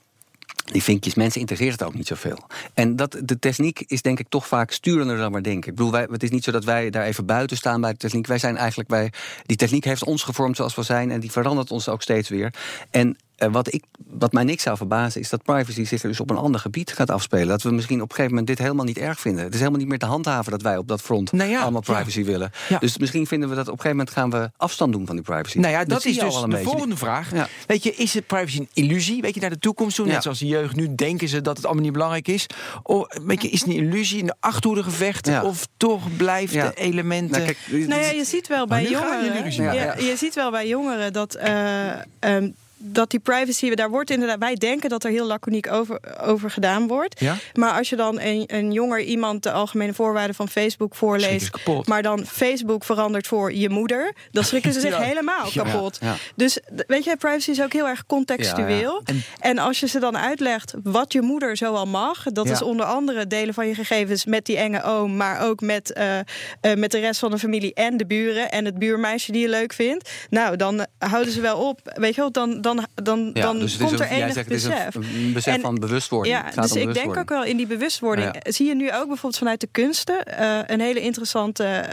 die 0.71 0.83
vinkjes, 0.83 1.15
mensen 1.15 1.39
interesseert 1.39 1.79
het 1.79 1.83
ook 1.83 1.93
niet 1.93 2.07
zoveel. 2.07 2.39
En 2.73 2.95
dat, 2.95 3.17
de 3.23 3.39
techniek 3.39 3.83
is 3.87 4.01
denk 4.01 4.19
ik 4.19 4.29
toch 4.29 4.47
vaak 4.47 4.71
sturender 4.71 5.17
dan 5.17 5.31
maar 5.31 5.43
denken. 5.43 5.69
Ik 5.69 5.75
bedoel, 5.75 5.91
wij, 5.91 6.07
het 6.11 6.23
is 6.23 6.29
niet 6.29 6.43
zo 6.43 6.51
dat 6.51 6.63
wij 6.63 6.89
daar 6.89 7.05
even 7.05 7.25
buiten 7.25 7.57
staan 7.57 7.81
bij 7.81 7.91
de 7.91 7.97
techniek. 7.97 8.27
Wij 8.27 8.37
zijn 8.37 8.57
eigenlijk 8.57 8.89
bij. 8.89 9.11
Die 9.45 9.57
techniek 9.57 9.83
heeft 9.83 10.03
ons 10.03 10.23
gevormd 10.23 10.55
zoals 10.55 10.75
we 10.75 10.83
zijn 10.83 11.11
en 11.11 11.19
die 11.19 11.31
verandert 11.31 11.71
ons 11.71 11.89
ook 11.89 12.01
steeds 12.01 12.29
weer. 12.29 12.53
En 12.91 13.17
uh, 13.37 13.51
wat, 13.51 13.73
ik, 13.73 13.83
wat 14.07 14.31
mij 14.31 14.43
niks 14.43 14.63
zou 14.63 14.77
verbazen 14.77 15.21
is 15.21 15.29
dat 15.29 15.43
privacy 15.43 15.85
zich 15.85 16.01
dus 16.01 16.19
op 16.19 16.29
een 16.29 16.37
ander 16.37 16.61
gebied 16.61 16.93
gaat 16.93 17.09
afspelen. 17.09 17.47
Dat 17.47 17.61
we 17.61 17.71
misschien 17.71 18.01
op 18.01 18.09
een 18.09 18.15
gegeven 18.15 18.31
moment 18.31 18.47
dit 18.47 18.57
helemaal 18.57 18.85
niet 18.85 18.97
erg 18.97 19.19
vinden. 19.19 19.43
Het 19.43 19.53
is 19.53 19.59
helemaal 19.59 19.79
niet 19.79 19.89
meer 19.89 19.99
te 19.99 20.05
handhaven 20.05 20.51
dat 20.51 20.61
wij 20.61 20.77
op 20.77 20.87
dat 20.87 21.01
front 21.01 21.31
nou 21.31 21.49
ja, 21.49 21.61
allemaal 21.61 21.81
privacy 21.81 22.19
ja. 22.19 22.25
willen. 22.25 22.51
Ja. 22.69 22.79
Dus 22.79 22.97
misschien 22.97 23.27
vinden 23.27 23.49
we 23.49 23.55
dat 23.55 23.67
op 23.67 23.73
een 23.73 23.79
gegeven 23.79 23.97
moment 23.97 24.15
gaan 24.15 24.29
we 24.29 24.51
afstand 24.57 24.91
doen 24.91 25.05
van 25.05 25.15
die 25.15 25.23
privacy. 25.23 25.59
Nou 25.59 25.71
ja, 25.71 25.79
dat, 25.79 25.89
dat 25.89 26.05
is 26.05 26.17
dus 26.17 26.41
de 26.41 26.47
beetje. 26.47 26.63
volgende 26.63 26.97
vraag. 26.97 27.31
Weet 27.67 27.83
je, 27.83 27.95
is 27.95 28.13
het 28.13 28.27
privacy 28.27 28.59
een 28.59 28.69
illusie? 28.73 29.21
Weet 29.21 29.33
je, 29.33 29.39
naar 29.39 29.49
de 29.49 29.59
toekomst 29.59 29.95
toe? 29.95 30.05
Net 30.05 30.23
zoals 30.23 30.39
de 30.39 30.47
jeugd 30.47 30.75
nu 30.75 30.95
denken 30.95 31.27
ze 31.27 31.41
dat 31.41 31.55
het 31.55 31.65
allemaal 31.65 31.83
niet 31.83 31.93
belangrijk 31.93 32.27
is. 32.27 32.45
Of, 32.83 33.07
weet 33.25 33.41
je, 33.41 33.49
is 33.49 33.59
het 33.59 33.69
een 33.69 33.75
illusie, 33.75 34.23
een 34.23 34.33
achterhoede 34.39 34.83
gevecht? 34.83 35.41
Of 35.43 35.67
toch 35.77 36.15
blijft 36.17 36.53
de 36.53 36.71
elementen... 36.73 37.41
Nou, 37.41 37.53
kijk, 37.53 37.87
nou 37.87 38.01
ja, 38.01 38.09
je 38.09 38.25
ziet 38.25 38.47
wel 38.47 38.67
bij 38.67 38.89
jongeren... 38.89 39.51
Je, 39.51 40.05
je 40.05 40.13
ziet 40.17 40.35
wel 40.35 40.51
bij 40.51 40.67
jongeren 40.67 41.13
dat... 41.13 41.37
Uh, 41.37 41.91
um, 42.19 42.55
dat 42.77 43.09
die 43.09 43.19
privacy, 43.19 43.69
daar 43.69 43.89
wordt 43.89 44.09
inderdaad, 44.09 44.39
wij 44.39 44.55
denken 44.55 44.89
dat 44.89 45.03
er 45.03 45.11
heel 45.11 45.25
laconiek 45.25 45.71
over, 45.71 45.99
over 46.21 46.51
gedaan 46.51 46.87
wordt. 46.87 47.19
Ja? 47.19 47.35
Maar 47.53 47.77
als 47.77 47.89
je 47.89 47.95
dan 47.95 48.19
een, 48.19 48.43
een 48.47 48.71
jonger 48.71 49.01
iemand 49.01 49.43
de 49.43 49.51
algemene 49.51 49.93
voorwaarden 49.93 50.35
van 50.35 50.49
Facebook 50.49 50.95
voorleest, 50.95 51.49
maar 51.85 52.01
dan 52.01 52.25
Facebook 52.25 52.83
verandert 52.83 53.27
voor 53.27 53.53
je 53.53 53.69
moeder, 53.69 54.13
dan 54.31 54.43
schrikken 54.49 54.73
ze 54.73 54.79
zich 54.79 54.97
helemaal 54.97 55.49
kapot. 55.53 55.97
Ja, 56.01 56.15
dus 56.35 56.59
weet 56.87 57.03
je, 57.03 57.17
privacy 57.17 57.51
is 57.51 57.61
ook 57.61 57.73
heel 57.73 57.87
erg 57.87 58.05
contextueel. 58.05 59.01
En, 59.05 59.23
en, 59.39 59.57
als 59.57 59.79
je 59.79 59.87
ze 59.87 59.99
dan 59.99 60.17
uitlegt 60.17 60.73
wat 60.83 61.13
je 61.13 61.21
moeder 61.21 61.57
zoal 61.57 61.85
mag, 61.85 62.23
dat 62.23 62.49
is 62.49 62.61
onder 62.61 62.85
andere 62.85 63.27
delen 63.27 63.53
van 63.53 63.67
je 63.67 63.75
gegevens 63.75 64.25
met 64.25 64.45
die 64.45 64.57
enge 64.57 64.83
oom, 64.83 65.15
maar 65.15 65.41
ook 65.41 65.61
met, 65.61 65.93
uh, 65.97 66.17
uh, 66.17 66.73
met 66.75 66.91
de 66.91 66.99
rest 66.99 67.19
van 67.19 67.31
de 67.31 67.39
familie 67.39 67.73
en 67.73 67.97
de 67.97 68.05
buren 68.05 68.51
en 68.51 68.65
het 68.65 68.79
buurmeisje 68.79 69.31
die 69.31 69.41
je 69.41 69.49
leuk 69.49 69.73
vindt. 69.73 70.09
Nou, 70.29 70.55
dan 70.55 70.85
houden 70.97 71.33
ze 71.33 71.41
wel 71.41 71.57
op. 71.57 71.79
Weet 71.83 72.15
je 72.15 72.21
wel, 72.21 72.31
dan, 72.31 72.61
dan, 72.75 72.87
dan, 73.03 73.33
dan 73.33 73.59
dus 73.59 73.77
komt 73.77 73.99
er 73.99 74.07
enig 74.07 74.33
zegt, 74.33 74.47
besef. 74.47 74.95
een 74.95 75.33
besef 75.33 75.61
van 75.61 75.75
bewustwording. 75.75 76.35
Ja, 76.35 76.61
dus 76.61 76.71
ik 76.71 76.93
denk 76.93 77.17
ook 77.17 77.29
wel 77.29 77.43
in 77.43 77.57
die 77.57 77.67
bewustwording. 77.67 78.35
Zie 78.41 78.67
je 78.67 78.75
nu 78.75 78.85
ook 78.85 79.07
bijvoorbeeld 79.07 79.37
vanuit 79.37 79.59
de 79.59 79.67
kunsten 79.71 80.23
uh, 80.39 80.59
een 80.65 80.79
hele 80.79 80.99
interessante 80.99 81.85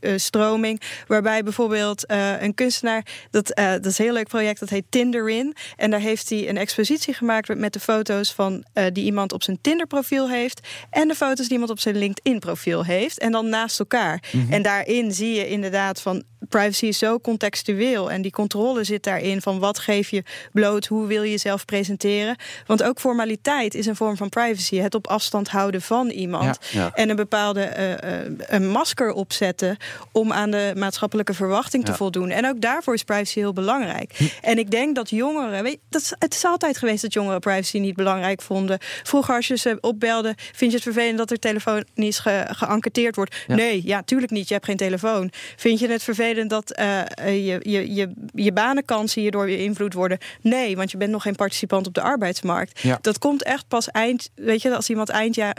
uh, 0.00 0.12
stroming. 0.16 0.80
Waarbij 1.06 1.42
bijvoorbeeld 1.42 2.04
een 2.40 2.54
kunstenaar, 2.54 3.06
dat, 3.30 3.46
dat 3.54 3.86
is 3.86 3.98
een 3.98 4.04
heel 4.04 4.14
leuk 4.14 4.28
project, 4.28 4.60
dat 4.60 4.68
heet 4.68 4.84
Tinderin. 4.88 5.56
En 5.76 5.90
daar 5.90 6.00
heeft 6.00 6.28
hij 6.28 6.48
een 6.48 6.56
expositie 6.56 7.14
gemaakt 7.14 7.58
met 7.58 7.72
de 7.72 7.80
foto's 7.80 8.32
van 8.32 8.64
die 8.92 9.04
iemand 9.04 9.32
op 9.32 9.42
zijn 9.42 9.58
Tinder 9.60 9.86
profiel 9.86 10.28
heeft. 10.28 10.68
En 10.90 11.08
de 11.08 11.14
foto's 11.14 11.44
die 11.44 11.52
iemand 11.52 11.70
op 11.70 11.80
zijn 11.80 11.96
LinkedIn 11.96 12.38
profiel 12.38 12.84
heeft. 12.84 13.18
En 13.18 13.32
dan 13.32 13.48
naast 13.48 13.78
elkaar. 13.78 14.22
Mhm. 14.32 14.52
En 14.52 14.62
daarin 14.62 15.12
zie 15.12 15.34
je 15.34 15.48
inderdaad 15.48 16.00
van 16.00 16.22
privacy 16.48 16.86
is 16.86 16.98
zo 16.98 17.20
contextueel. 17.20 18.10
En 18.10 18.22
die 18.22 18.30
controle 18.30 18.84
zit 18.84 19.02
daarin 19.02 19.42
van 19.42 19.58
wat 19.58 19.78
geef 19.78 20.10
je 20.10 20.22
bloot, 20.52 20.86
hoe 20.86 21.06
wil 21.06 21.22
je 21.22 21.30
jezelf 21.30 21.64
presenteren. 21.64 22.36
Want 22.66 22.82
ook 22.82 23.00
formaliteit 23.00 23.74
is 23.74 23.86
een 23.86 23.96
vorm 23.96 24.16
van 24.16 24.28
privacy. 24.28 24.76
Het 24.76 24.94
op 24.94 25.06
afstand 25.06 25.48
houden 25.48 25.82
van 25.82 26.08
iemand. 26.08 26.58
En 26.94 27.10
een 27.10 27.16
bepaalde 27.16 27.72
uh, 27.78 28.34
een 28.38 28.68
masker 28.68 29.12
opzetten 29.12 29.76
om 30.12 30.32
aan 30.32 30.50
de 30.50 30.72
maatschappelijke 30.76 31.34
verwachting 31.34 31.84
te 31.84 31.94
voldoen. 31.94 32.30
En 32.30 32.46
ook 32.46 32.60
daarvoor 32.60 32.94
is 32.94 33.02
privacy 33.02 33.38
heel 33.38 33.52
belangrijk. 33.52 34.12
Hm. 34.16 34.24
En 34.40 34.58
ik 34.58 34.70
denk 34.70 34.94
dat 34.94 35.10
jongeren, 35.10 35.62
weet 35.62 35.78
dat, 35.88 36.14
het 36.18 36.34
is 36.34 36.44
altijd 36.44 36.78
geweest 36.78 37.02
dat 37.02 37.12
jongeren 37.12 37.40
privacy 37.40 37.78
niet 37.78 37.96
belangrijk 37.96 38.42
vonden. 38.42 38.78
Vroeger 39.02 39.34
als 39.34 39.46
je 39.46 39.56
ze 39.56 39.78
opbelde, 39.80 40.34
vind 40.36 40.70
je 40.70 40.76
het 40.76 40.82
vervelend 40.82 41.18
dat 41.18 41.30
er 41.30 41.38
telefonisch 41.38 42.18
ge, 42.18 42.44
geënquêteerd 42.48 43.16
wordt? 43.16 43.36
Nee, 43.46 43.82
ja, 43.84 44.02
tuurlijk 44.02 44.32
niet. 44.32 44.48
Je 44.48 44.54
hebt 44.54 44.66
geen 44.66 44.76
telefoon. 44.76 45.30
Vind 45.56 45.78
je 45.78 45.88
het 45.88 46.02
vervelend 46.02 46.33
dat 46.42 46.78
uh, 46.80 47.02
je, 47.46 47.60
je, 47.62 47.94
je, 47.94 48.12
je 48.34 48.52
banenkansen 48.52 49.20
hierdoor 49.20 49.44
beïnvloed 49.44 49.94
worden. 49.94 50.18
Nee, 50.40 50.76
want 50.76 50.90
je 50.90 50.96
bent 50.96 51.10
nog 51.10 51.22
geen 51.22 51.34
participant 51.34 51.86
op 51.86 51.94
de 51.94 52.00
arbeidsmarkt. 52.00 52.80
Ja. 52.80 52.98
Dat 53.00 53.18
komt 53.18 53.42
echt 53.42 53.68
pas 53.68 53.88
eind, 53.88 54.30
weet 54.34 54.62
je, 54.62 54.74
als 54.74 54.90
iemand 54.90 55.08
eind, 55.08 55.34
ja, 55.34 55.54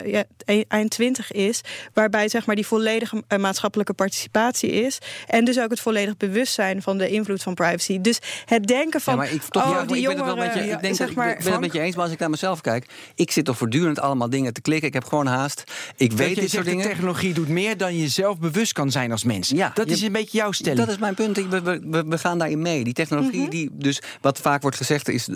eind 0.67 0.89
20 0.89 1.31
is, 1.31 1.61
waarbij 1.93 2.29
zeg 2.29 2.45
maar 2.45 2.55
die 2.55 2.67
volledige 2.67 3.23
eh, 3.27 3.39
maatschappelijke 3.39 3.93
participatie 3.93 4.71
is. 4.71 4.99
En 5.27 5.45
dus 5.45 5.59
ook 5.59 5.69
het 5.69 5.79
volledig 5.79 6.17
bewustzijn 6.17 6.81
van 6.81 6.97
de 6.97 7.09
invloed 7.09 7.43
van 7.43 7.53
privacy. 7.53 8.01
Dus 8.01 8.19
het 8.45 8.67
denken 8.67 9.01
van. 9.01 9.13
Ja, 9.13 9.19
maar 9.19 9.31
ik, 9.31 9.41
toch, 9.41 9.63
oh, 9.63 9.87
die 9.87 9.97
ik 9.97 10.07
ben 10.07 10.17
het 10.17 10.25
wel 10.25 10.35
met 10.35 10.53
je, 10.53 10.59
ik 10.59 10.81
denk 10.81 10.95
zeg 10.95 11.13
maar, 11.13 11.31
ik 11.31 11.43
ben 11.43 11.51
het 11.51 11.61
met 11.61 11.73
je 11.73 11.79
eens, 11.79 11.95
maar 11.95 12.03
als 12.03 12.13
ik 12.13 12.19
naar 12.19 12.29
mezelf 12.29 12.61
kijk, 12.61 12.85
ik 13.15 13.31
zit 13.31 13.45
toch 13.45 13.57
voortdurend 13.57 13.99
allemaal 13.99 14.29
dingen 14.29 14.53
te 14.53 14.61
klikken. 14.61 14.87
Ik 14.87 14.93
heb 14.93 15.03
gewoon 15.03 15.27
haast. 15.27 15.63
Ik 15.97 16.11
weet 16.11 16.35
dit 16.35 16.49
soort 16.49 16.65
dingen. 16.65 16.83
De 16.83 16.89
technologie 16.89 17.33
doet 17.33 17.47
meer 17.47 17.77
dan 17.77 17.97
je 17.97 18.07
zelf 18.07 18.39
bewust 18.39 18.73
kan 18.73 18.91
zijn 18.91 19.11
als 19.11 19.23
mens. 19.23 19.49
Ja, 19.49 19.71
dat 19.73 19.87
is 19.87 20.01
een 20.01 20.11
beetje 20.11 20.37
jouw 20.37 20.51
stelling. 20.65 20.85
Dat 20.85 20.95
is 20.95 21.01
mijn 21.01 21.13
punt. 21.13 21.49
We, 21.49 21.79
we, 21.89 22.03
we 22.07 22.17
gaan 22.17 22.37
daarin 22.37 22.61
mee. 22.61 22.83
Die 22.83 22.93
technologie, 22.93 23.41
mhm. 23.41 23.49
die, 23.49 23.69
dus 23.73 24.01
wat 24.21 24.39
vaak 24.39 24.61
wordt 24.61 24.77
gezegd 24.77 25.09
is 25.09 25.29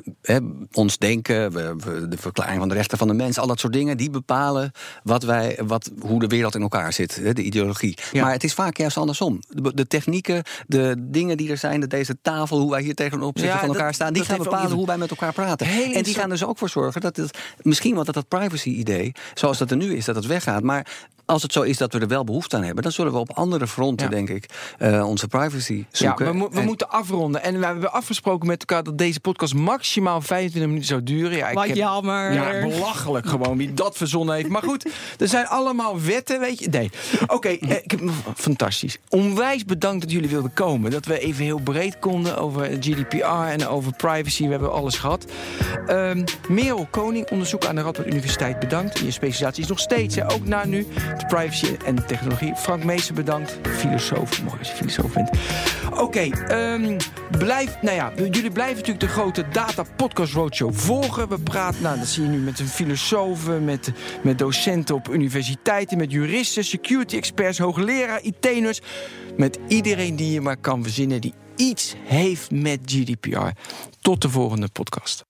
ons 0.72 0.98
denken, 0.98 1.52
de 2.10 2.18
verklaring 2.18 2.60
van 2.60 2.70
de 2.70 2.76
rechten 2.76 2.98
van 2.98 3.08
de 3.08 3.14
mens, 3.14 3.38
al 3.38 3.48
dat 3.48 3.60
soort 3.60 3.74
dingen, 3.74 3.98
die 3.98 4.10
bepalen 4.10 4.72
wat 5.04 5.24
wij, 5.24 5.60
wat, 5.66 5.92
hoe 6.00 6.20
de 6.20 6.28
wereld 6.28 6.56
in 6.56 6.62
elkaar 6.62 6.94
zit, 6.94 7.36
de 7.36 7.42
ideologie. 7.42 7.98
Maar 8.14 8.32
het 8.32 8.44
is 8.44 8.54
vaak 8.54 8.78
juist 8.78 8.98
andersom. 8.98 9.40
De, 9.50 9.88
technieken, 9.88 10.44
de 10.68 10.96
dingen 11.00 11.38
die 11.38 11.50
er 11.50 11.58
zijn, 11.58 11.80
de, 11.80 11.88
deze 11.88 12.18
tafel, 12.22 12.60
hoe 12.60 12.72
wij 12.72 12.82
hier 12.82 12.96
tegen 12.96 13.22
opzichte 13.22 13.58
van 13.58 13.68
elkaar 13.68 13.94
staan, 13.94 14.14
die 14.14 14.24
gaan 14.24 14.38
bepalen 14.38 14.72
hoe 14.72 14.86
wij 14.86 14.98
met 14.98 15.10
elkaar 15.10 15.34
praten. 15.34 15.68
en 15.68 16.04
die 16.04 16.14
gaan 16.14 16.30
dus 16.30 16.44
ook 16.44 16.58
voor 16.58 16.70
zorgen 16.70 17.02
dat 17.02 17.16
het 17.16 17.38
misschien 17.62 17.96
wat 17.96 18.06
dat, 18.06 18.16
dat 18.16 18.28
privacy-idee, 18.28 19.12
zoals 19.34 19.58
dat 19.58 19.72
er 19.72 19.78
nu 19.78 19.96
is, 19.96 20.06
dat 20.06 20.16
het 20.16 20.26
weggaat. 20.26 20.64
Maar 20.64 20.88
als 21.30 21.42
het 21.42 21.54
zo 21.54 21.62
is 21.62 21.78
dat 21.78 21.94
we 21.94 22.00
er 22.00 22.08
wel 22.08 22.24
behoefte 22.24 22.56
aan 22.56 22.64
hebben, 22.64 22.84
dan 22.84 22.92
zullen 22.92 23.12
we 23.12 23.18
op 23.18 23.32
andere 23.34 23.68
fronten, 23.68 24.10
denk 24.10 24.30
ik, 24.30 24.46
uh, 24.80 25.08
onze 25.08 25.28
privacy 25.28 25.86
zoeken. 25.92 26.26
Ja, 26.26 26.34
we, 26.34 26.48
we 26.52 26.62
moeten 26.62 26.90
afronden. 26.90 27.44
En 27.44 27.60
we 27.60 27.66
hebben 27.66 27.92
afgesproken 27.92 28.48
met 28.48 28.60
elkaar 28.60 28.84
dat 28.84 28.98
deze 28.98 29.20
podcast 29.20 29.54
maximaal 29.54 30.22
25 30.22 30.62
minuten 30.62 30.88
zou 30.88 31.04
duren. 31.04 31.38
Ja, 31.38 31.50
ik 31.50 31.56
Wat 31.56 31.68
heb, 31.68 31.76
jammer. 31.76 32.34
Ja, 32.34 32.68
belachelijk 32.68 33.28
gewoon 33.28 33.58
wie 33.58 33.74
dat 33.74 33.98
verzonnen 33.98 34.36
heeft. 34.36 34.48
Maar 34.48 34.64
goed, 34.64 34.90
er 35.18 35.28
zijn 35.28 35.48
allemaal 35.48 36.02
wetten, 36.02 36.40
weet 36.40 36.60
je. 36.60 36.70
Nee. 36.70 36.90
Oké, 37.28 37.50
eh, 37.50 37.76
fantastisch. 38.36 38.98
Onwijs 39.10 39.66
bedankt 39.66 40.02
dat 40.02 40.12
jullie 40.12 40.30
wilden 40.30 40.54
komen. 40.54 40.92
Dat 40.92 41.06
we 41.06 41.20
even 41.20 41.44
heel 41.44 41.60
breed 41.60 42.00
konden 42.00 42.38
over 42.38 42.66
GDPR 42.80 43.26
en 43.26 43.68
over 43.68 43.94
privacy. 43.94 44.44
We 44.44 44.50
hebben 44.50 44.72
alles 44.72 44.98
gehad. 44.98 45.26
Um, 45.90 46.24
Merel 46.48 46.88
Koning, 46.92 47.30
onderzoek 47.30 47.66
aan 47.66 47.76
de 47.76 47.82
Radboud 47.82 48.08
Universiteit, 48.08 48.60
bedankt. 48.60 49.00
Je 49.00 49.12
specialisatie 49.12 49.64
is 49.64 49.70
nog 49.70 49.80
steeds, 49.80 50.16
hè, 50.16 50.32
ook 50.32 50.46
na 50.46 50.66
nu 50.66 50.88
privacy 51.28 51.76
en 51.86 52.06
technologie. 52.06 52.56
Frank 52.56 52.84
Meester 52.84 53.14
bedankt. 53.14 53.60
Filosoof. 53.64 54.44
Mooi 54.44 54.58
als 54.60 54.70
je 54.70 54.76
filosoof 54.76 55.14
bent. 55.14 55.30
Oké, 55.98 56.20
ehm, 56.20 56.98
blijf, 57.38 57.78
nou 57.82 57.96
ja, 57.96 58.12
jullie 58.16 58.52
blijven 58.52 58.76
natuurlijk 58.76 59.00
de 59.00 59.08
grote 59.08 59.46
Data 59.52 59.84
Podcast 59.96 60.34
Roadshow 60.34 60.74
volgen. 60.74 61.30
We 61.30 61.40
praten, 61.40 61.82
nou, 61.82 61.98
dat 61.98 62.08
zie 62.08 62.24
je 62.24 62.30
nu 62.30 62.38
met 62.38 62.60
een 62.60 62.68
filosofen, 62.68 63.66
met, 63.66 63.92
met 64.24 64.38
docenten 64.38 64.96
op 64.96 65.10
universiteiten, 65.10 65.98
met 65.98 66.12
juristen, 66.12 66.64
security 66.64 67.16
experts, 67.16 67.58
hoogleraar, 67.58 68.22
IT-ners. 68.22 68.82
Met 69.38 69.60
iedereen 69.68 70.16
die 70.16 70.32
je 70.32 70.42
maar 70.42 70.58
kan 70.58 70.84
verzinnen 70.84 71.22
die 71.22 71.34
iets 71.56 71.96
heeft 72.04 72.52
met 72.52 72.80
GDPR. 72.86 73.48
Tot 74.02 74.22
de 74.22 74.30
volgende 74.30 74.68
podcast. 74.68 75.29